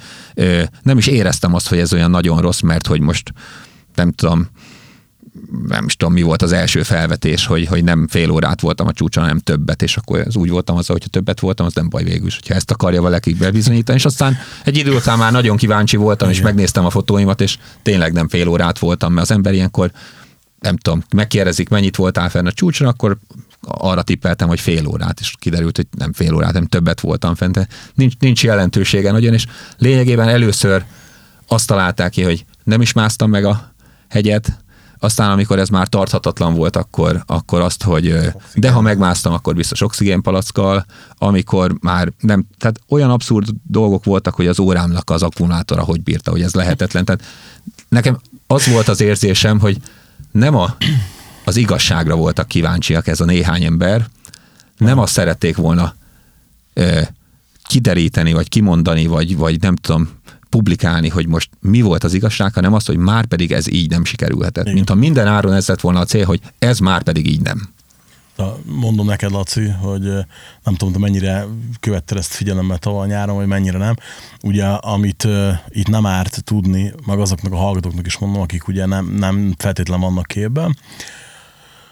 [0.82, 3.34] nem is éreztem azt, hogy ez olyan nagyon rossz, mert hogy most
[3.96, 4.48] nem tudom,
[5.68, 8.92] nem is tudom, mi volt az első felvetés, hogy, hogy nem fél órát voltam a
[8.92, 12.04] csúcson, hanem többet, és akkor az úgy voltam az, hogyha többet voltam, az nem baj
[12.04, 15.98] végül is, hogyha ezt akarja valakik bebizonyítani, és aztán egy idő után már nagyon kíváncsi
[15.98, 16.40] voltam, Igen.
[16.40, 19.92] és megnéztem a fotóimat, és tényleg nem fél órát voltam, mert az ember ilyenkor
[20.60, 23.18] nem tudom, megkérdezik, mennyit voltál fenn a csúcson, akkor
[23.62, 27.68] arra tippeltem, hogy fél órát, és kiderült, hogy nem fél órát, nem többet voltam fent.
[27.94, 29.46] Nincs, nincs jelentősége nagyon, és
[29.78, 30.84] lényegében először
[31.48, 33.74] azt találták ki, hogy nem is másztam meg a
[34.10, 34.63] hegyet,
[35.04, 38.16] aztán, amikor ez már tarthatatlan volt, akkor, akkor azt, hogy
[38.56, 40.86] de ha megmásztam, akkor biztos oxigénpalackkal,
[41.18, 46.32] amikor már nem, tehát olyan abszurd dolgok voltak, hogy az órámnak az akkumulátora hogy bírta,
[46.32, 47.06] hogy ez lehetetlen.
[47.06, 47.24] Tehát
[47.90, 49.78] nekem az volt az érzésem, hogy
[50.32, 50.76] nem a,
[51.46, 54.08] az igazságra voltak kíváncsiak ez a néhány ember,
[54.78, 55.96] nem azt szerették volna
[56.74, 57.14] e,
[57.64, 60.10] kideríteni, vagy kimondani, vagy, vagy nem tudom,
[60.54, 64.06] publikálni, hogy most mi volt az igazság, hanem azt, hogy már pedig ez így nem
[64.06, 64.64] sikerülhetett.
[64.64, 64.76] Igen.
[64.76, 67.70] Mint ha minden áron ez lett volna a cél, hogy ez már pedig így nem.
[68.64, 70.04] Mondom neked, Laci, hogy
[70.64, 71.46] nem tudom, mennyire
[71.80, 73.96] követted ezt figyelemmel tavaly nyáron, vagy mennyire nem.
[74.42, 78.86] Ugye, amit uh, itt nem árt tudni, meg azoknak a hallgatóknak is mondom, akik ugye
[78.86, 80.78] nem, nem feltétlen vannak képben,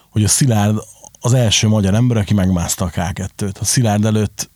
[0.09, 0.78] hogy a Szilárd
[1.20, 3.59] az első magyar ember, aki megmászta a K2-t.
[3.59, 4.49] A Szilárd előtt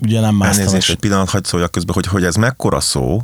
[0.00, 0.60] ugye nem mászta.
[0.60, 3.22] Elnézést, egy pillanat, hagyd szóljak közben, hogy, hogy ez mekkora szó,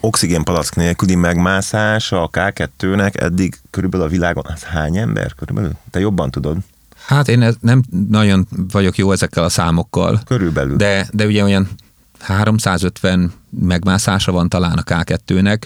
[0.00, 5.72] oxigénpalack nélküli megmászás a K2-nek eddig körülbelül a világon, az hány ember körülbelül?
[5.90, 6.56] Te jobban tudod.
[7.06, 10.20] Hát én nem nagyon vagyok jó ezekkel a számokkal.
[10.24, 10.76] Körülbelül.
[10.76, 11.68] De, de ugye olyan
[12.18, 15.62] 350 megmászása van talán a K2-nek.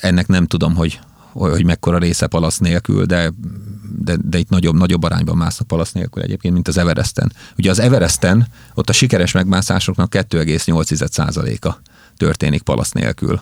[0.00, 1.00] Ennek nem tudom, hogy,
[1.32, 3.32] hogy mekkora része palasz nélkül, de,
[3.98, 7.32] de, de itt nagyobb, nagyobb arányban másznak palasz nélkül egyébként, mint az Everesten.
[7.58, 11.74] Ugye az Everesten ott a sikeres megmászásoknak 2,8%-a
[12.18, 13.40] történik palasz nélkül.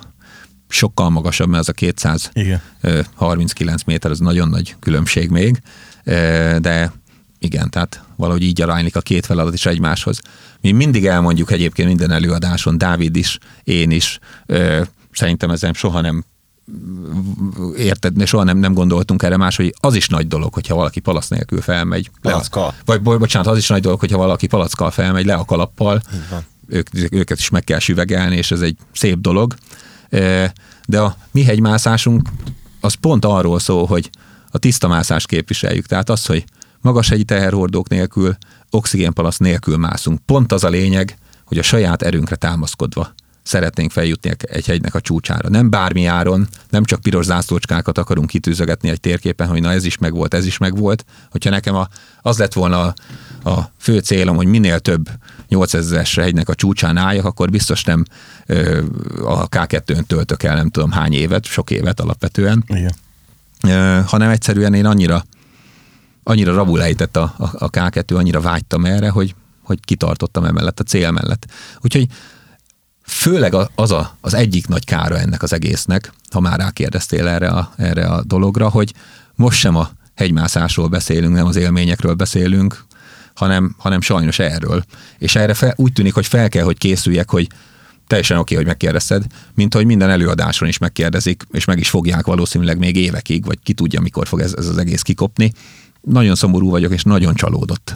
[0.69, 5.63] Sokkal magasabb, mert az a 239 méter, az nagyon nagy különbség még,
[6.59, 6.93] de
[7.39, 10.21] igen, tehát valahogy így aránylik a két feladat is egymáshoz.
[10.61, 14.19] Mi mindig elmondjuk egyébként minden előadáson, Dávid is, én is,
[15.13, 16.25] szerintem ezen soha nem
[17.77, 21.29] érted, soha nem, nem gondoltunk erre más, hogy az is nagy dolog, hogyha valaki palasz
[21.29, 22.11] nélkül felmegy.
[22.23, 22.75] Palackkal.
[22.85, 26.03] Vagy bocsánat, az is nagy dolog, hogyha valaki palackkal felmegy le a kalappal.
[26.67, 29.55] Ők, őket is meg kell süvegelni, és ez egy szép dolog.
[30.89, 32.29] De a mi hegymászásunk
[32.81, 34.11] az pont arról szól, hogy
[34.51, 35.87] a tiszta mászást képviseljük.
[35.87, 36.45] Tehát az, hogy
[36.81, 38.37] magas hegyi teherhordók nélkül,
[38.71, 40.21] oxigénpalasz nélkül mászunk.
[40.27, 43.15] Pont az a lényeg, hogy a saját erőnkre támaszkodva
[43.47, 45.49] szeretnénk feljutni egy hegynek a csúcsára.
[45.49, 49.99] Nem bármi áron, nem csak piros zászlócskákat akarunk kitűzögetni egy térképen, hogy na ez is
[49.99, 51.05] megvolt, ez is megvolt.
[51.31, 51.89] Hogyha nekem a,
[52.23, 52.95] az lett volna a,
[53.51, 55.09] a fő célom, hogy minél több
[55.51, 58.05] 8000-es hegynek a csúcsán álljak, akkor biztos nem
[58.47, 58.83] ö,
[59.25, 62.65] a K2-ön töltök el nem tudom hány évet, sok évet alapvetően.
[62.67, 62.93] Igen.
[63.63, 65.25] Ö, hanem egyszerűen én annyira
[66.23, 70.85] annyira rabul ejtett a, a, a K2, annyira vágytam erre, hogy, hogy kitartottam emellett a
[70.85, 71.47] cél mellett.
[71.81, 72.07] Úgyhogy
[73.07, 77.73] főleg az a, az egyik nagy kára ennek az egésznek, ha már rákérdeztél erre a,
[77.77, 78.93] erre a dologra, hogy
[79.35, 82.85] most sem a hegymászásról beszélünk, nem az élményekről beszélünk,
[83.35, 84.85] hanem, hanem sajnos erről.
[85.19, 87.49] És erre fel, úgy tűnik, hogy fel kell, hogy készüljek, hogy
[88.07, 92.27] teljesen oké, okay, hogy megkérdezted, mint hogy minden előadáson is megkérdezik, és meg is fogják
[92.27, 95.53] valószínűleg még évekig, vagy ki tudja, mikor fog ez, ez az egész kikopni.
[96.01, 97.95] Nagyon szomorú vagyok, és nagyon csalódott.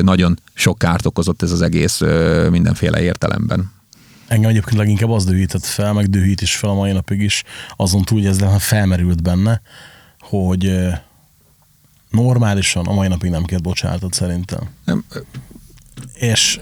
[0.00, 2.00] Nagyon sok kárt okozott ez az egész
[2.50, 3.72] mindenféle értelemben.
[4.28, 7.42] Engem egyébként leginkább az dühített fel, meg dühít is fel a mai napig is,
[7.76, 9.60] azon túl, hogy ez felmerült benne,
[10.20, 10.72] hogy
[12.10, 14.60] normálisan a mai napig nem kért bocsánatot szerintem.
[14.84, 15.04] Nem,
[16.14, 16.60] És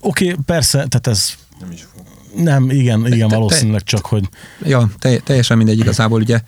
[0.00, 2.06] oké, okay, persze, tehát ez Nem is fog.
[2.42, 4.28] nem, igen, igen, te- valószínűleg csak, hogy
[4.64, 6.40] Ja, te, teljesen mindegy igazából, ugye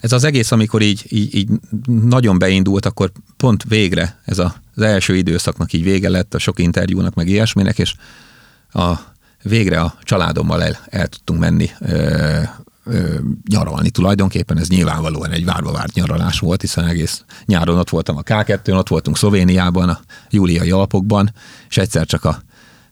[0.00, 1.48] ez az egész, amikor így, így, így
[1.86, 6.58] nagyon beindult, akkor pont végre ez a, az első időszaknak így vége lett, a sok
[6.58, 7.94] interjúnak, meg ilyesminek, és
[8.72, 9.11] a,
[9.42, 12.40] végre a családommal el, el tudtunk menni ö,
[12.84, 13.18] ö,
[13.48, 13.90] nyaralni.
[13.90, 18.76] Tulajdonképpen ez nyilvánvalóan egy várva várt nyaralás volt, hiszen egész nyáron ott voltam a K2-n,
[18.76, 21.32] ott voltunk Szlovéniában, a júliai Alpokban,
[21.68, 22.42] és egyszer csak a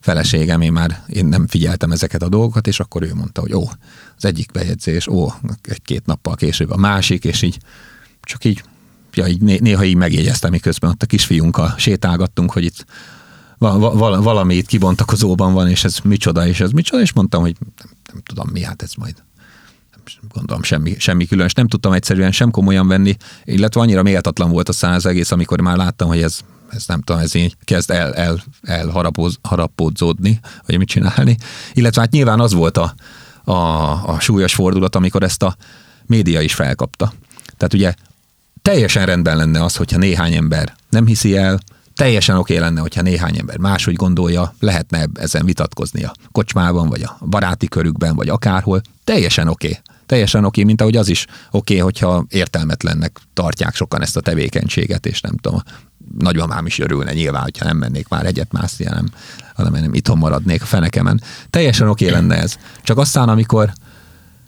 [0.00, 3.68] feleségem, én már én nem figyeltem ezeket a dolgokat, és akkor ő mondta, hogy ó,
[4.16, 5.32] az egyik bejegyzés, ó,
[5.62, 7.58] egy-két nappal később a másik, és így
[8.22, 8.62] csak így,
[9.12, 12.84] ja, így né- néha így megjegyeztem, miközben ott a kisfiunkkal sétálgattunk, hogy itt
[13.60, 17.40] va- va- val- valami itt kibontakozóban van, és ez micsoda, és ez micsoda, és mondtam,
[17.40, 19.14] hogy nem, nem tudom mi, hát ez majd
[20.32, 21.52] gondolom semmi, semmi különös.
[21.52, 25.76] Nem tudtam egyszerűen sem komolyan venni, illetve annyira méltatlan volt a száz egész, amikor már
[25.76, 26.40] láttam, hogy ez,
[26.70, 28.92] ez nem tudom, ez így kezd el, el, el
[29.42, 31.36] harapódzódni, vagy mit csinálni.
[31.72, 32.94] Illetve hát nyilván az volt a,
[33.44, 33.54] a,
[34.08, 35.56] a súlyos fordulat, amikor ezt a
[36.06, 37.12] média is felkapta.
[37.56, 37.94] Tehát ugye
[38.62, 41.60] teljesen rendben lenne az, hogyha néhány ember nem hiszi el,
[41.94, 47.18] teljesen oké lenne, hogyha néhány ember máshogy gondolja, lehetne ezen vitatkozni a kocsmában, vagy a
[47.26, 48.80] baráti körükben, vagy akárhol.
[49.04, 49.80] Teljesen oké.
[50.06, 55.20] Teljesen oké, mint ahogy az is oké, hogyha értelmetlennek tartják sokan ezt a tevékenységet, és
[55.20, 55.62] nem tudom,
[56.18, 59.08] nagymamám is örülne nyilván, hogyha nem mennék már egyet mászni, hanem,
[59.54, 61.20] hanem nem itthon maradnék a fenekemen.
[61.50, 62.56] Teljesen oké lenne ez.
[62.82, 63.72] Csak aztán, amikor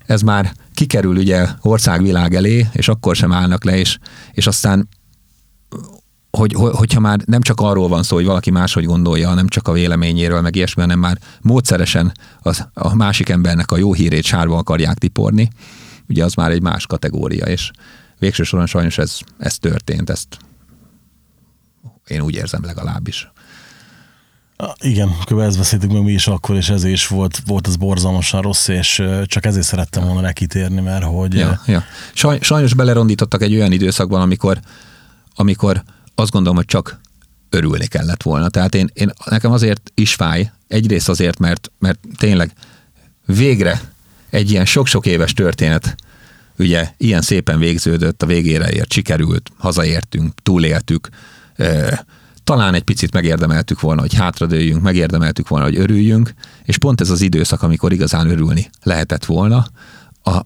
[0.07, 3.99] ez már kikerül ugye országvilág elé, és akkor sem állnak le, és,
[4.33, 4.89] és aztán
[6.39, 9.73] hogy, hogyha már nem csak arról van szó, hogy valaki máshogy gondolja, nem csak a
[9.73, 12.13] véleményéről, meg ilyesmi, hanem már módszeresen
[12.43, 15.51] az, a másik embernek a jó hírét sárba akarják tiporni,
[16.09, 17.71] ugye az már egy más kategória, és
[18.19, 20.37] végső soron sajnos ez, ez történt, ezt
[22.07, 23.33] én úgy érzem legalábbis.
[24.81, 25.39] Igen, kb.
[25.39, 29.03] ezt beszéltük meg mi is akkor, és ez is volt, volt az borzalmasan rossz, és
[29.25, 31.35] csak ezért szerettem volna nekitérni, mert hogy...
[31.35, 31.85] Ja, ja.
[32.13, 34.61] Saj, sajnos belerondítottak egy olyan időszakban, amikor,
[35.35, 35.83] amikor
[36.15, 37.01] azt gondolom, hogy csak
[37.51, 38.49] örülni kellett volna.
[38.49, 42.53] Tehát én, én nekem azért is fáj, egyrészt azért, mert, mert tényleg
[43.27, 43.81] végre
[44.31, 45.95] egy ilyen sok-sok éves történet
[46.59, 51.09] ugye ilyen szépen végződött, a végére ért, sikerült, hazaértünk, túléltük,
[52.45, 56.35] talán egy picit megérdemeltük volna, hogy hátradőjünk, megérdemeltük volna, hogy örüljünk,
[56.65, 59.67] és pont ez az időszak, amikor igazán örülni lehetett volna,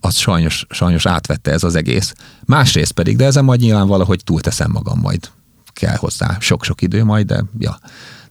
[0.00, 2.14] az sajnos, sajnos átvette ez az egész.
[2.44, 5.30] Másrészt pedig, de ezen majd nyilván valahogy túlteszem magam majd.
[5.76, 7.78] Kell hozzá sok-sok idő majd, de ja.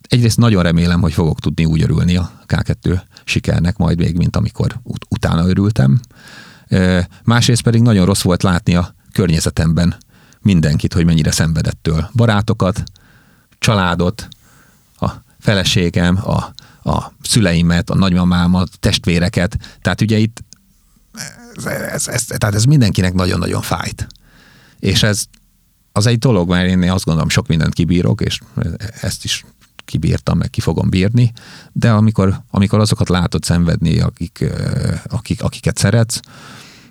[0.01, 4.79] Egyrészt nagyon remélem, hogy fogok tudni úgy örülni a K2 sikernek majd még, mint amikor
[4.83, 5.99] ut- utána örültem.
[7.23, 9.95] Másrészt pedig nagyon rossz volt látni a környezetemben
[10.41, 12.09] mindenkit, hogy mennyire szenvedettől.
[12.13, 12.83] Barátokat,
[13.59, 14.27] családot,
[14.99, 16.53] a feleségem, a,
[16.89, 19.57] a szüleimet, a nagymamám, a testvéreket.
[19.81, 20.43] Tehát ugye itt
[21.55, 24.07] ez, ez, ez, tehát ez mindenkinek nagyon-nagyon fájt.
[24.79, 25.23] És ez
[25.95, 28.39] az egy dolog, mert én azt gondolom, sok mindent kibírok, és
[29.01, 29.45] ezt is
[29.85, 31.31] kibírtam, meg ki fogom bírni,
[31.71, 34.45] de amikor, amikor azokat látod szenvedni, akik,
[35.07, 36.19] akik, akiket szeretsz,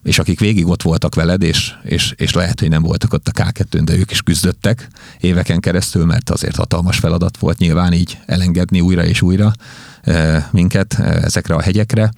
[0.02, 3.52] és akik végig ott voltak veled, és, és, és lehet, hogy nem voltak ott a
[3.52, 4.88] k de ők is küzdöttek
[5.20, 9.52] éveken keresztül, mert azért hatalmas feladat volt nyilván így elengedni újra és újra
[10.50, 12.12] minket ezekre a hegyekre,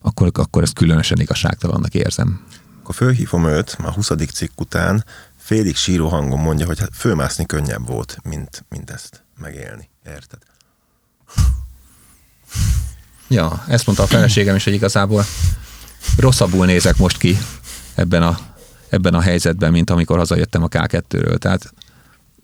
[0.00, 2.40] akkor, akkor ezt különösen igazságtalannak érzem.
[2.82, 4.10] Akkor fölhívom őt, a 20.
[4.32, 5.04] cikk után
[5.48, 9.90] félig síró hangon mondja, hogy hát fölmászni könnyebb volt, mint, mint ezt megélni.
[10.06, 10.38] Érted?
[13.28, 15.24] Ja, ezt mondta a feleségem is, hogy igazából
[16.16, 17.38] rosszabbul nézek most ki
[17.94, 18.38] ebben a,
[18.88, 21.38] ebben a helyzetben, mint amikor hazajöttem a K2-ről.
[21.38, 21.72] Tehát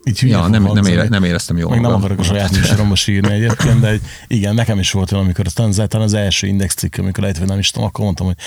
[0.03, 1.71] így ja, nem, nem, ére, nem éreztem jól.
[1.71, 5.45] Még nem akarok a saját műsoromba sírni egyébként, de igen, nekem is volt olyan, amikor
[5.45, 8.37] aztán az első index cikk, amikor lehet, hogy nem is tudom, akkor mondtam, hogy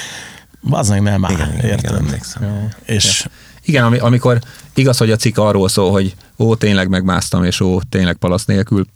[0.63, 1.79] bazdmeg nem áll, igen, értem.
[1.79, 2.43] Igen, emlékszem.
[2.43, 2.69] Ja.
[2.85, 3.31] És ja.
[3.69, 4.41] Igen, amikor
[4.75, 8.87] igaz, hogy a cikk arról szól, hogy ó, tényleg megmásztam, és ó, tényleg palasz nélkül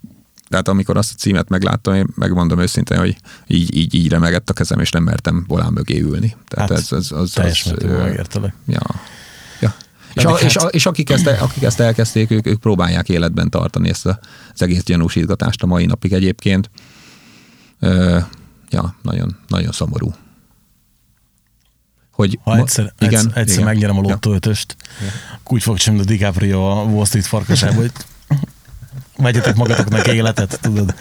[0.48, 3.16] tehát amikor azt a címet megláttam, én megmondom őszintén, hogy
[3.46, 6.36] így, így, így remegett a kezem, és nem mertem volán mögé ülni.
[6.48, 8.54] Tehát hát, ez, ez, az, teljes az, megértelek.
[8.66, 8.80] Ja.
[9.60, 9.74] ja.
[10.14, 10.42] És, a, hát...
[10.42, 14.18] és, a, és akik, ezt, akik ezt elkezdték, ők, ők próbálják életben tartani ezt a,
[14.54, 16.70] az egész gyanúsítgatást a mai napig egyébként.
[17.80, 18.18] Ö,
[18.70, 20.14] ja, nagyon, nagyon szomorú.
[22.12, 23.64] Hogy ha egyszer, igen, egyszer, egyszer igen.
[23.64, 25.06] megnyerem a lottóötöst, ja.
[25.44, 27.92] úgy fog csinálni a DiCaprio a Wall Street farkasába, hogy
[29.16, 30.94] vegyetek magatoknak életet, tudod.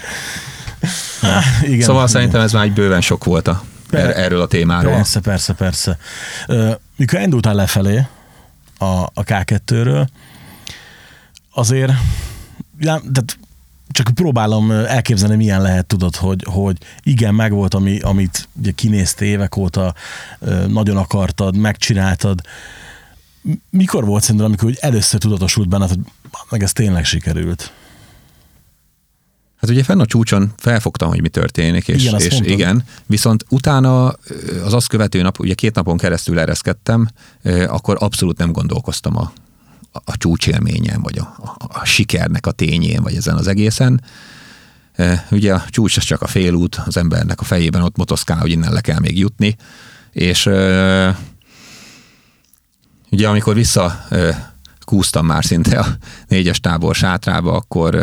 [1.62, 2.08] Igen, szóval igen.
[2.08, 4.94] szerintem ez már egy bőven sok volt a, er, erről a témáról.
[4.94, 5.98] Persze, persze, persze.
[6.96, 8.06] Mikor indultál lefelé
[8.78, 10.08] a, a K2-ről,
[11.54, 11.92] azért
[12.80, 13.38] já, tehát
[13.92, 19.58] csak próbálom elképzelni, milyen lehet, tudod, hogy, hogy igen, megvolt, ami, amit ugye kinézte évek
[19.58, 19.94] óta,
[20.68, 22.42] nagyon akartad, megcsináltad.
[23.70, 26.00] Mikor volt szerintem, amikor úgy először tudatosult benned, hogy
[26.50, 27.74] meg ez tényleg sikerült?
[29.62, 32.52] Hát ugye fenn a csúcson felfogtam, hogy mi történik, és, Igen, és mondtad.
[32.52, 34.08] igen, viszont utána
[34.64, 37.08] az azt követő nap, ugye két napon keresztül ereszkedtem,
[37.68, 39.32] akkor abszolút nem gondolkoztam a,
[39.92, 44.02] a, csúcsélményen, vagy a, a, a sikernek a tényén, vagy ezen az egészen.
[44.96, 48.52] Ö, Ugye a csúcs az csak a félút, az embernek a fejében ott motoszkál, hogy
[48.52, 49.56] innen le kell még jutni,
[50.12, 51.10] és ö,
[53.12, 54.30] ugye amikor vissza ö,
[54.92, 55.86] kúztam már szinte a
[56.28, 57.96] négyes tábor sátrába, akkor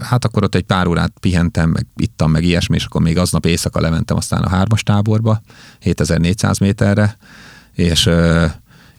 [0.00, 3.46] hát akkor ott egy pár órát pihentem, meg ittam, meg ilyesmi, és akkor még aznap
[3.46, 5.42] éjszaka lementem aztán a hármas táborba,
[5.78, 7.16] 7400 méterre,
[7.72, 8.10] és,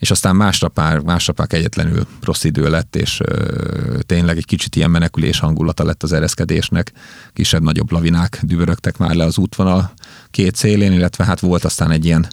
[0.04, 4.76] és aztán másnap már, másnap már egyetlenül rossz idő lett, és ö, tényleg egy kicsit
[4.76, 6.91] ilyen menekülés hangulata lett az ereszkedésnek,
[7.34, 9.93] kisebb-nagyobb lavinák dübörögtek már le az útvonal
[10.32, 12.28] két szélén, illetve hát volt aztán egy ilyen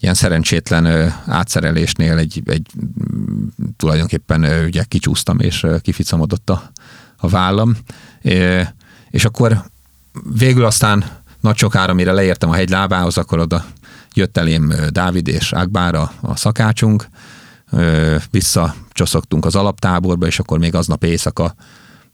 [0.00, 3.46] ilyen szerencsétlen ö, átszerelésnél egy, egy mm,
[3.76, 6.70] tulajdonképpen ö, ugye kicsúsztam és ö, kificamodott a,
[7.16, 7.76] a vállam.
[8.22, 8.66] É,
[9.10, 9.62] és akkor
[10.38, 11.04] végül aztán
[11.40, 13.64] nagy sokára, mire leértem a hegy lábához, akkor oda
[14.14, 17.06] jött elém Dávid és Ágbár a, szakácsunk,
[18.30, 21.54] visszacsoszogtunk az alaptáborba, és akkor még aznap éjszaka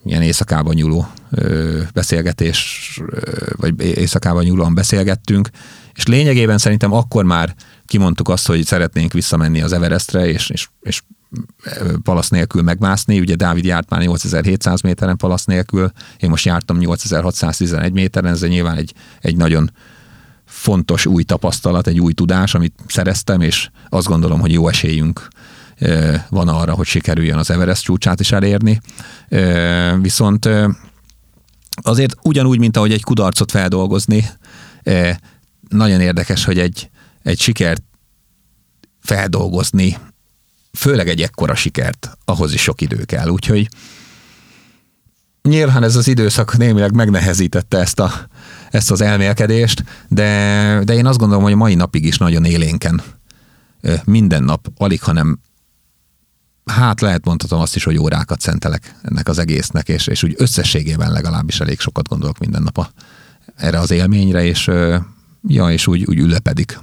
[0.05, 1.07] ilyen éjszakában nyúló
[1.93, 3.01] beszélgetés,
[3.57, 5.49] vagy éjszakában nyúlóan beszélgettünk,
[5.95, 7.55] és lényegében szerintem akkor már
[7.87, 11.03] kimondtuk azt, hogy szeretnénk visszamenni az Everestre, és, és, és
[12.03, 13.21] palasz nélkül megmászni.
[13.21, 18.77] Ugye Dávid járt már 8700 méteren palasz nélkül, én most jártam 8611 méteren, ez nyilván
[18.77, 19.71] egy, egy nagyon
[20.47, 25.29] fontos új tapasztalat, egy új tudás, amit szereztem, és azt gondolom, hogy jó esélyünk
[26.29, 28.81] van arra, hogy sikerüljön az Everest csúcsát is elérni.
[30.01, 30.49] Viszont
[31.75, 34.29] azért ugyanúgy, mint ahogy egy kudarcot feldolgozni,
[35.69, 36.91] nagyon érdekes, hogy egy,
[37.23, 37.83] egy sikert
[39.01, 39.99] feldolgozni,
[40.73, 43.29] főleg egy ekkora sikert, ahhoz is sok idő kell.
[43.29, 43.69] Úgyhogy
[45.43, 48.13] nyilván ez az időszak némileg megnehezítette ezt, a,
[48.71, 53.03] ezt az elmélkedést, de, de én azt gondolom, hogy a mai napig is nagyon élénken
[54.05, 55.39] minden nap, alig, hanem
[56.65, 61.13] hát lehet mondhatom azt is, hogy órákat szentelek ennek az egésznek, és, és úgy összességében
[61.13, 62.91] legalábbis elég sokat gondolok minden nap a,
[63.57, 64.71] erre az élményre, és
[65.49, 66.79] ja, és úgy, úgy ülepedik.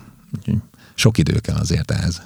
[0.93, 2.21] Sok idő kell azért ehhez.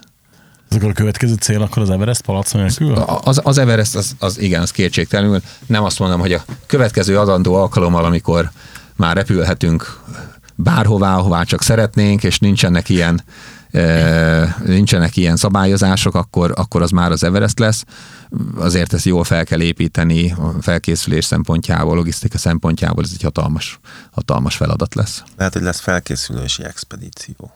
[0.70, 2.94] Ez akkor a következő cél, akkor az Everest palac nélkül?
[2.94, 5.42] Az, az Everest, az, az igen, az kétségtelenül.
[5.66, 8.52] Nem azt mondom, hogy a következő adandó alkalommal, amikor
[8.98, 10.00] már repülhetünk
[10.56, 13.24] bárhová, ahová csak szeretnénk, és nincsenek ilyen,
[13.72, 17.84] e, nincsenek ilyen szabályozások, akkor, akkor az már az Everest lesz.
[18.56, 23.80] Azért ezt jól fel kell építeni, a felkészülés szempontjából, logisztika szempontjából ez egy hatalmas,
[24.12, 25.24] hatalmas feladat lesz.
[25.38, 27.52] Lehet, hogy lesz felkészülési expedíció.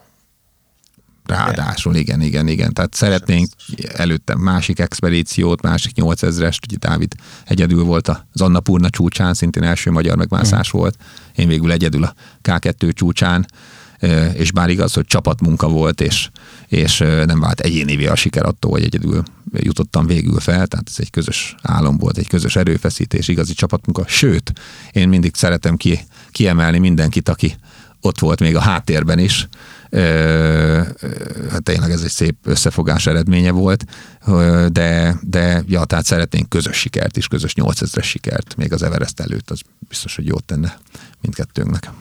[1.32, 2.74] Ráadásul, igen, igen, igen.
[2.74, 3.50] Tehát szeretnénk
[3.94, 7.14] előtte másik expedíciót, másik 8000-est, ugye Dávid
[7.46, 10.78] egyedül volt az Annapurna csúcsán, szintén első magyar megmászás Mhm.
[10.78, 10.96] volt.
[11.36, 12.14] Én végül egyedül a
[12.44, 13.46] K2 csúcsán,
[14.34, 16.30] és bár igaz, hogy csapatmunka volt, és,
[16.68, 19.24] és nem vált egyénivé a siker attól, hogy egyedül
[19.54, 24.04] jutottam végül fel, tehát ez egy közös álom volt, egy közös erőfeszítés, igazi csapatmunka.
[24.08, 24.54] Sőt,
[24.92, 26.00] én mindig szeretem ki,
[26.32, 27.56] kiemelni mindenkit, aki
[28.02, 29.48] ott volt még a háttérben is,
[31.52, 33.86] hát tényleg ez egy szép összefogás eredménye volt,
[34.68, 38.56] de, de ja, tehát szeretnénk közös sikert is, közös 8000-es sikert.
[38.56, 40.78] Még az Everest előtt, az biztos, hogy jót tenne
[41.22, 41.92] mindkettőnknek.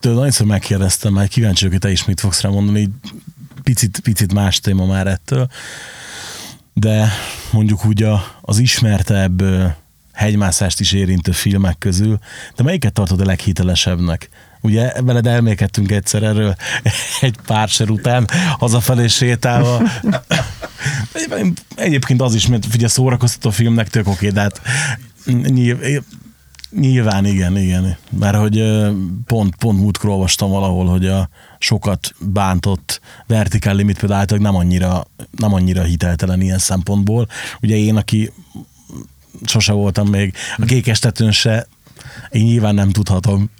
[0.00, 2.90] Tőle nagyszor megkérdeztem, már kíváncsi vagyok, hogy te is mit fogsz rá mondani,
[3.62, 5.48] picit, picit más téma már ettől,
[6.72, 7.08] de
[7.52, 9.42] mondjuk úgy a, az ismertebb
[10.16, 12.18] hegymászást is érintő filmek közül,
[12.56, 14.28] de melyiket tartod a leghitelesebbnek?
[14.60, 16.56] Ugye veled elmékedtünk egyszer erről
[17.20, 19.82] egy pár ser után, hazafelé sétálva.
[21.74, 24.60] Egyébként az is, mert ugye szórakoztató filmnek tök oké, de hát
[25.48, 25.78] nyilv,
[26.70, 27.96] nyilván igen, igen.
[28.18, 28.62] Mert hogy
[29.26, 35.54] pont, pont múltkor olvastam valahol, hogy a sokat bántott Vertical Limit például nem annyira, nem
[35.54, 37.28] annyira hiteltelen ilyen szempontból.
[37.60, 38.32] Ugye én, aki
[39.44, 41.66] sose voltam még a kékestetőn se,
[42.30, 43.50] én nyilván nem tudhatom.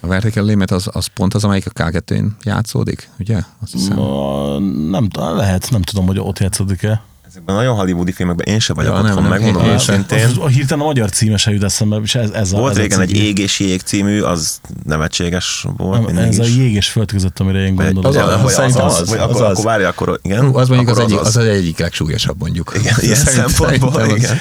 [0.00, 3.40] A Vertical Limit az, az pont az, amelyik a K2-n játszódik, ugye?
[3.62, 4.00] Azt hiszem.
[4.00, 7.02] A, nem, lehet, nem tudom, hogy ott játszódik-e.
[7.34, 10.28] Ezekben a nagyon hollywoodi filmekben én se vagyok Ja, otthon, nem, megmondom én- én őszintén.
[10.38, 12.78] A, a hirtelen a magyar címe se jut eszembe, és ez, ez a, Volt ez
[12.78, 13.16] a régen egy.
[13.16, 16.12] Ég és Jég című, az nevetséges volt.
[16.12, 16.56] Nem, ez a is.
[16.56, 18.04] jég és föld között, amire én gondolok.
[18.06, 19.50] Az az, szerintem az, az, vagy az akkor, az.
[19.50, 20.44] akkor várj, akkor igen.
[20.44, 22.72] Az mondjuk az, akkor egyik, az, az egyik legsúlyosabb mondjuk.
[22.80, 24.38] Igen, ilyen szempontból, az- igen.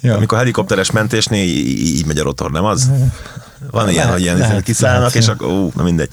[0.00, 0.16] Ja.
[0.16, 2.90] Amikor helikopteres mentésnél így megy a rotor, nem az?
[3.70, 6.08] Van ilyen, hogy ilyen kiszállnak, és akkor, ú, na mindegy.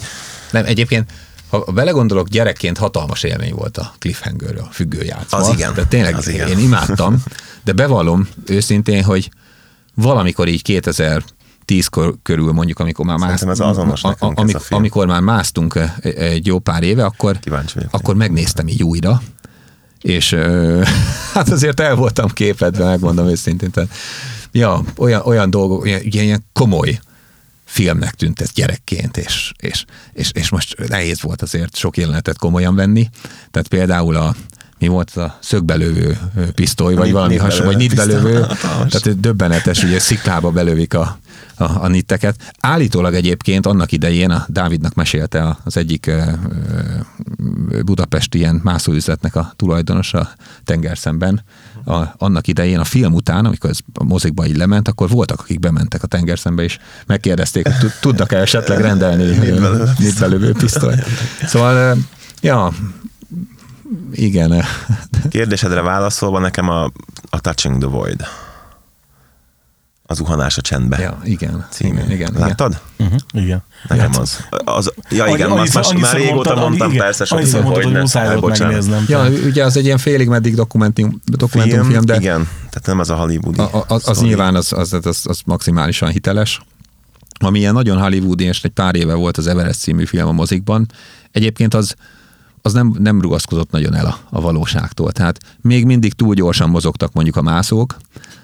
[0.51, 1.09] Nem, egyébként,
[1.51, 5.37] ha belegondolok, gyerekként hatalmas élmény volt a cliffhanger a függőjátszma.
[5.37, 6.47] Az igen, De tényleg az igen.
[6.47, 7.23] én imádtam,
[7.63, 9.31] de bevallom őszintén, hogy
[9.93, 15.07] valamikor így 2010 kor, körül mondjuk, amikor már másztunk, ez azonos nekünk ez a amikor
[15.07, 17.39] már másztunk egy jó pár éve, akkor,
[17.91, 19.21] akkor megnéztem így újra,
[20.01, 20.81] és ö,
[21.33, 23.71] hát azért el voltam képedve, megmondom őszintén.
[23.71, 23.89] Tehát,
[24.51, 26.99] ja, olyan, olyan dolgok, ilyen, ilyen komoly
[27.71, 32.75] filmnek tűnt ez gyerekként, és, és, és, és most nehéz volt azért sok jelenetet komolyan
[32.75, 33.09] venni.
[33.51, 34.35] Tehát például a
[34.79, 36.17] mi volt az a szögbelövő
[36.53, 38.55] pisztoly, vagy valami hasonló, vagy belövő nitbelövő.
[38.91, 41.19] Tehát döbbenetes, ugye sziklába belövik a,
[41.61, 42.53] a, a nitteket.
[42.59, 46.21] Állítólag egyébként annak idején a Dávidnak mesélte a- az egyik ö,
[47.69, 50.29] ö, budapesti ilyen mászóüzletnek a tulajdonosa
[50.63, 51.43] tengerszemben,
[51.85, 55.59] a, annak idején a film után, amikor ez a mozikba így lement, akkor voltak, akik
[55.59, 61.03] bementek a tengerszembe, és megkérdezték, hogy tud- tudnak-e esetleg rendelni ö, nitbelövő pisztolyt.
[61.45, 61.99] Szóval, ö,
[62.41, 62.71] ja,
[64.11, 64.63] igen,
[65.29, 66.83] Kérdésedre válaszolva nekem a,
[67.29, 68.21] a Touching the Void.
[70.11, 70.99] Az uhanás a csendbe.
[70.99, 71.91] ja, igen, Című.
[71.93, 72.41] igen, igen, igen.
[72.47, 72.81] Láttad?
[72.99, 73.63] Uh-huh, igen.
[73.87, 74.21] Nekem Játszom.
[74.21, 74.45] az.
[74.65, 74.91] az.
[75.09, 77.83] Ja Annyi- igen, azt annyiszor- már, már régóta mondtad, mondtam, igen, persze, annyiszor sok mondtad,
[77.83, 79.05] hogy ne- muszáj volt megnéznem.
[79.07, 83.09] Ja, ugye az egy ilyen félig meddig dokumentum, dokumentumfilm, Film, de Igen, tehát nem ez
[83.09, 83.59] a hollywoodi.
[83.59, 86.61] a, a, az, az nyilván az, az, az, az maximálisan hiteles.
[87.39, 90.85] Ami ilyen nagyon hollywoodi, és egy pár éve volt az Everest című film a mozikban,
[91.31, 91.95] egyébként az,
[92.61, 95.11] az nem, nem rugaszkodott nagyon el a, a valóságtól.
[95.11, 97.97] Tehát még mindig túl gyorsan mozogtak mondjuk a mászók,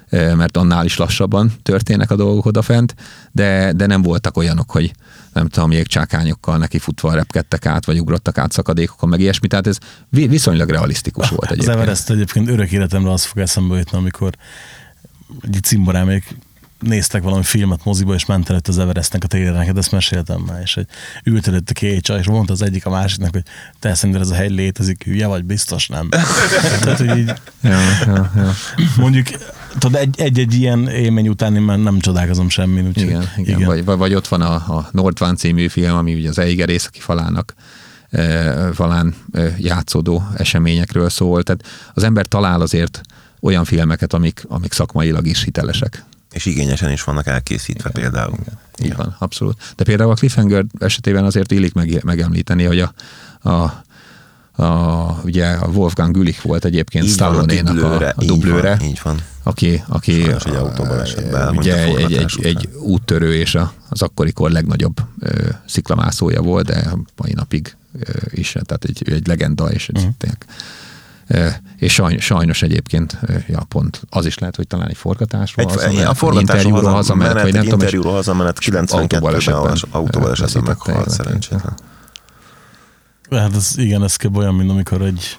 [0.10, 2.96] mert annál is lassabban történnek a dolgok odafent,
[3.32, 4.94] de, de nem voltak olyanok, hogy
[5.34, 9.48] nem tudom, jégcsákányokkal neki futva repkedtek át, vagy ugrottak át szakadékokon, meg ilyesmi.
[9.48, 9.78] Tehát ez
[10.10, 11.78] vi- viszonylag realisztikus volt Az egyébként.
[11.78, 14.34] Everest egyébként örök életemre az fog eszembe jutni, amikor
[15.52, 16.36] egy cimborámék
[16.80, 20.74] néztek valami filmet moziba, és ment előtt az Everestnek a térnek, ezt meséltem már, és
[20.74, 20.86] hogy
[21.24, 23.44] ült előtt a két csaj, és mondta az egyik a másiknak, hogy
[23.80, 26.10] te szerinted ez a hegy létezik, hülye vagy, biztos nem.
[26.82, 28.54] Tehát, hogy így, Ja, ja, ja.
[28.98, 29.28] mondjuk,
[29.80, 33.64] tudod, egy- egy-egy ilyen élmény után én már nem csodálkozom semmin, úgyhogy Igen, igen.
[33.64, 37.00] Vagy, vagy, vagy ott van a, a Nordvan című film, ami ugye az Eiger északi
[37.00, 37.54] falának
[38.10, 41.44] e, falán e, játszódó eseményekről szól.
[41.44, 41.64] Tehát
[41.94, 43.02] az ember talál azért
[43.42, 46.04] olyan filmeket, amik, amik szakmailag is hitelesek.
[46.32, 48.38] És igényesen is vannak elkészítve például.
[48.84, 49.74] Így van, abszolút.
[49.76, 52.94] De például a Cliffhanger esetében azért illik meg, megemlíteni, hogy a,
[53.50, 53.84] a
[54.58, 59.22] a, ugye a Wolfgang Gülich volt egyébként Így van, a dublőre, így van, így van.
[59.44, 63.74] aki, aki Sajnos egy autóbalesetben elhunyt ugye a egy, egy, egy, egy úttörő és a,
[63.90, 69.72] az akkorikor legnagyobb ö, sziklamászója volt, de mai napig ö, is, tehát egy, egy legenda,
[69.72, 70.46] és egy tényleg,
[71.78, 76.04] és sajnos, sajnos egyébként, ja, pont az is lehet, hogy talán egy forgatásról Egy, hazament,
[76.04, 78.88] a vagy forgatásról hazamenet, hazament, vagy egy nem tudom, interjúról hazamenet 92-ben
[79.92, 81.78] autóbalesetben, meghalt szerencsétlen.
[83.30, 84.38] Hát ez, igen, ez kb.
[84.38, 85.38] olyan, mint amikor egy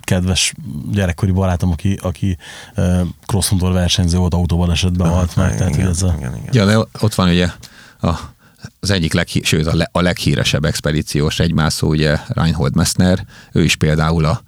[0.00, 0.54] kedves
[0.90, 2.36] gyerekkori barátom, aki, aki
[2.76, 5.56] uh, crossmotor versenyző volt, autóbalesetben halt meg.
[5.56, 6.48] Tehát, igen, ez a, igen, igen.
[6.52, 7.48] Ja, de ott van ugye
[8.00, 8.18] a,
[8.80, 13.76] az egyik leghí, sőt a, le, a leghíresebb expedíciós egymászó, ugye Reinhold Messner, ő is
[13.76, 14.42] például a,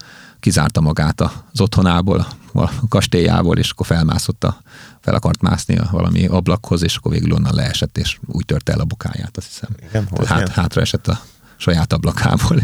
[0.44, 4.60] kizárta magát az otthonából, a kastélyából, és akkor felmászott a,
[5.00, 8.80] fel akart mászni a valami ablakhoz, és akkor végül onnan leesett, és úgy törte el
[8.80, 9.70] a bokáját, azt hiszem.
[9.88, 11.20] Igen, hát, hátra esett a
[11.56, 12.56] saját ablakából.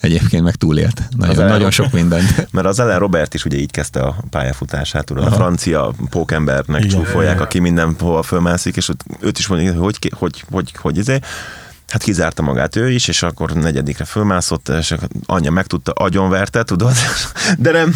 [0.00, 1.02] Egyébként meg túlélt.
[1.16, 2.46] Nagyon, elején- nagyon sok mindent.
[2.52, 6.96] Mert az Ellen Robert is ugye így kezdte a pályafutását, tudod, a francia pókembernek Igen.
[6.98, 10.96] csúfolják, aki mindenhova fölmászik, és ott- őt is mondja, hogy hogy, hogy, hogy, hogy, hogy
[10.98, 11.18] izé.
[11.88, 14.94] Hát kizárta magát ő is, és akkor negyedikre fölmászott, és
[15.26, 16.92] anyja megtudta, agyonverte, tudod,
[17.58, 17.94] de nem,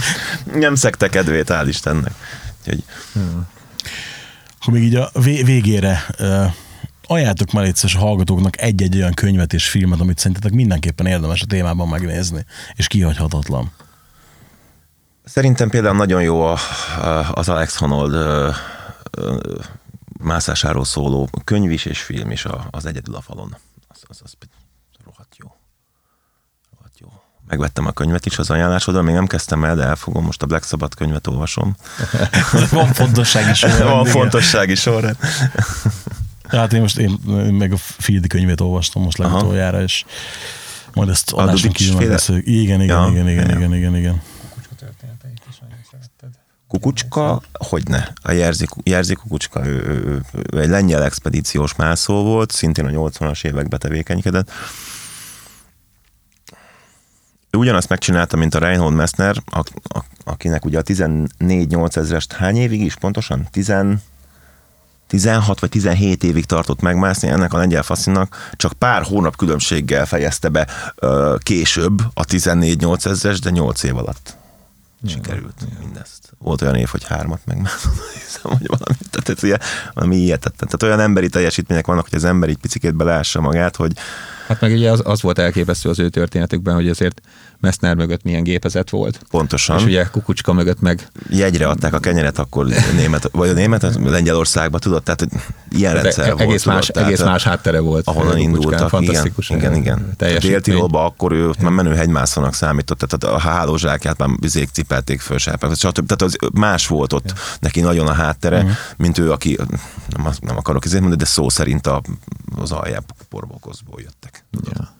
[0.55, 2.13] nem szekte kedvét, hál' Istennek.
[2.61, 2.85] Úgyhogy
[4.61, 6.05] Akkor még így a vé- végére
[7.11, 11.47] ajánltok már egyszer a hallgatóknak egy-egy olyan könyvet és filmet, amit szerintetek mindenképpen érdemes a
[11.47, 12.45] témában megnézni,
[12.75, 13.71] és kihagyhatatlan.
[15.25, 16.59] Szerintem például nagyon jó a,
[17.33, 18.15] az Alex Honnold
[20.21, 23.57] mászásáról szóló könyv is és film is a, az Egyedül a falon.
[23.89, 24.33] Az, az, az
[25.05, 25.53] rohadt jó.
[26.77, 27.09] Rohadt jó.
[27.47, 30.65] Megvettem a könyvet is az ajánlásodra, még nem kezdtem el, de elfogom, most a Black
[30.65, 31.77] Sabbath könyvet olvasom.
[32.71, 33.63] Van fontosság is.
[33.79, 35.17] Van fontossági sorrend.
[36.49, 40.05] Hát én most én, én meg a Fieldi könyvét olvastam most legutoljára, és
[40.95, 42.05] majd ezt A adáson kívül féle?
[42.05, 42.47] megbeszéljük.
[42.47, 44.23] Igen, igen, Ja, igen, igen, igen, igen, igen.
[46.69, 48.13] Kukucska, hogyne.
[48.23, 53.45] A Jerzy, Jerzy Kukucska, ő, ő, ő, egy lengyel expedíciós mászó volt, szintén a 80-as
[53.45, 54.51] években tevékenykedett.
[57.51, 62.57] Ő ugyanazt megcsinálta, mint a Reinhold Messner, a, a, akinek ugye a 14-8 ezrest hány
[62.57, 63.49] évig is pontosan?
[63.51, 63.75] 10,
[65.09, 70.49] 16 vagy 17 évig tartott megmászni, ennek a lengyel faszinak csak pár hónap különbséggel fejezte
[70.49, 74.37] be ö, később a 14-8 ezres, de 8 év alatt
[75.07, 75.79] sikerült igen.
[75.81, 76.33] mindezt.
[76.39, 79.61] Volt olyan év, hogy hármat megmászott, hiszem, hogy valami, tehát ez ilyen,
[79.95, 80.57] valami ilyetett.
[80.57, 83.93] Tehát olyan emberi teljesítmények vannak, hogy az ember így picikét belássa magát, hogy
[84.47, 87.21] Hát meg ugye az, az volt elképesztő az ő történetükben, hogy azért
[87.61, 89.21] Messner mögött milyen gépezet volt.
[89.31, 89.79] Pontosan.
[89.79, 91.09] És ugye Kukucska mögött meg...
[91.31, 95.29] Jegyre adták a kenyeret akkor német, vagy a német, Lengyelországba, tudod, tehát hogy
[95.71, 96.77] ilyen rendszer egész volt.
[96.77, 98.07] Más, tudod, egész más háttere volt.
[98.07, 99.51] Ahonnan indultak, fantasztikus.
[99.51, 100.17] Igen, igen.
[100.19, 100.39] igen.
[100.41, 105.39] Dél-Tirolba akkor ő ott már menő hegymászónak számított, tehát a hálózsákját már bizék cipelték föl
[105.39, 106.07] sápák, stb.
[106.07, 107.35] Tehát az más volt ott ja.
[107.61, 108.73] neki nagyon a háttere, uh-huh.
[108.97, 109.59] mint ő, aki
[110.17, 112.03] nem, nem akarok ezért mondani, de szó szerint a,
[112.57, 114.45] az aljább porbokozból jöttek.
[114.73, 114.97] Ja.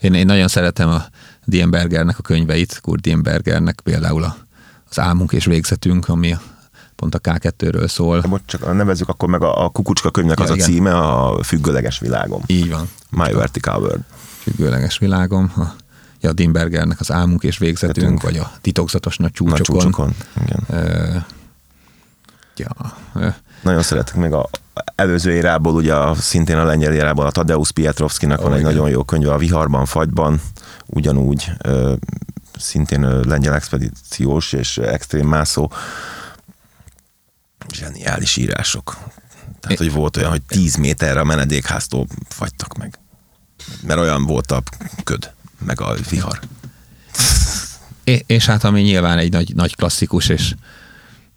[0.00, 1.04] Én, én nagyon szeretem a
[1.46, 4.36] Dienbergernek a könyveit, Kurt Dienbergernek például a,
[4.90, 6.36] az Álmunk és Végzetünk, ami
[6.96, 8.22] pont a K2-ről szól.
[8.28, 10.62] Most csak nevezzük akkor meg a, a Kukucska könyvnek ja, az igen.
[10.62, 12.42] a címe, a Függőleges világom.
[12.46, 12.88] Így van.
[13.10, 14.00] My Vertical World.
[14.38, 15.52] Függőleges világom.
[15.56, 15.62] A,
[16.20, 18.22] ja, Dimbergernek az Álmunk és Végzetünk, Vetünk.
[18.22, 19.58] vagy a Titokzatos Nagy Csúcsokon.
[19.58, 20.64] Nagy csúcsokon, igen.
[20.68, 21.22] Uh,
[22.56, 22.94] ja.
[23.66, 24.48] Nagyon szeretek még a
[24.94, 28.72] előző érából, ugye szintén a lengyel érából a Tadeusz Pietrovszkinak oh, van egy igen.
[28.72, 30.40] nagyon jó könyve, a Viharban, Fagyban,
[30.86, 31.52] ugyanúgy
[32.58, 35.72] szintén lengyel expedíciós és extrém mászó
[37.74, 38.96] zseniális írások.
[39.60, 42.98] Tehát, hogy volt olyan, hogy 10 méterre a menedékháztól fagytak meg.
[43.82, 44.62] Mert olyan volt a
[45.04, 46.40] köd, meg a vihar.
[48.04, 50.54] É, és hát ami nyilván egy nagy, nagy klasszikus, és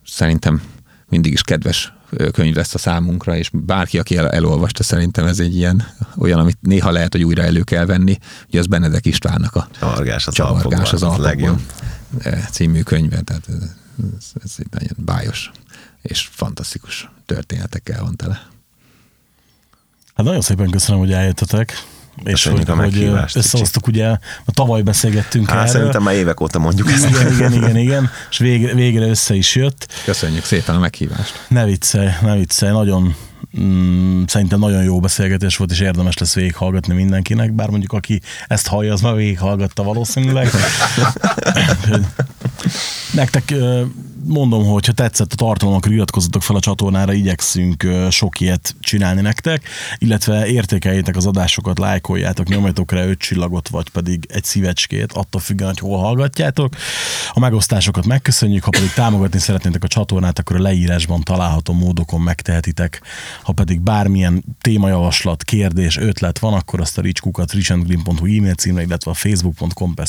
[0.05, 0.61] szerintem
[1.07, 1.93] mindig is kedves
[2.31, 5.87] könyv lesz a számunkra, és bárki, aki el, elolvasta, szerintem ez egy ilyen
[6.17, 8.17] olyan, amit néha lehet, hogy újra elő kell venni.
[8.47, 11.65] Ugye az Benedek Istvánnak a Csavargás az Csavargás az Alpokban
[12.19, 13.55] e, című könyve, tehát ez,
[14.17, 15.51] ez, ez egy nagyon bájos
[16.01, 18.47] és fantasztikus történetekkel van tele.
[20.13, 21.73] Hát nagyon szépen köszönöm, hogy eljöttetek.
[22.23, 24.07] És hogy, a hogy összehoztuk, ugye,
[24.45, 25.67] a tavaly beszélgettünk Há, erről.
[25.67, 27.09] Szerintem már évek óta mondjuk ezt.
[27.09, 29.87] Igen, igen, igen, igen, és végre, végre össze is jött.
[30.05, 31.45] Köszönjük szépen a meghívást.
[31.47, 33.15] Ne viccelj, ne viccelj, nagyon
[33.59, 38.67] mm, szerintem nagyon jó beszélgetés volt, és érdemes lesz végighallgatni mindenkinek, bár mondjuk aki ezt
[38.67, 40.49] hallja, az már végighallgatta valószínűleg.
[43.13, 43.53] Nektek
[44.25, 49.21] mondom, hogy ha tetszett a tartalom, akkor iratkozzatok fel a csatornára, igyekszünk sok ilyet csinálni
[49.21, 55.41] nektek, illetve értékeljétek az adásokat, lájkoljátok, nyomjatok rá öt csillagot, vagy pedig egy szívecskét, attól
[55.41, 56.75] függően, hogy hol hallgatjátok.
[57.33, 63.01] A megosztásokat megköszönjük, ha pedig támogatni szeretnétek a csatornát, akkor a leírásban található módokon megtehetitek.
[63.41, 69.11] Ha pedig bármilyen témajavaslat, kérdés, ötlet van, akkor azt a richkukat richandgreen.hu e-mail címre, illetve
[69.11, 70.07] a facebook.com per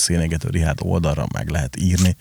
[0.78, 2.16] oldalra meg lehet írni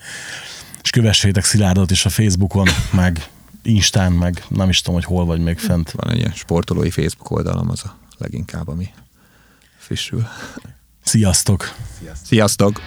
[0.82, 3.28] és kövessétek Szilárdot is a Facebookon, meg
[3.62, 5.90] Instán, meg nem is tudom, hogy hol vagy még fent.
[5.90, 8.88] Van egy ilyen sportolói Facebook oldalam, az a leginkább, ami
[9.78, 10.26] frissül.
[11.04, 11.74] Sziasztok!
[11.98, 12.26] Sziasztok!
[12.26, 12.80] Sziasztok.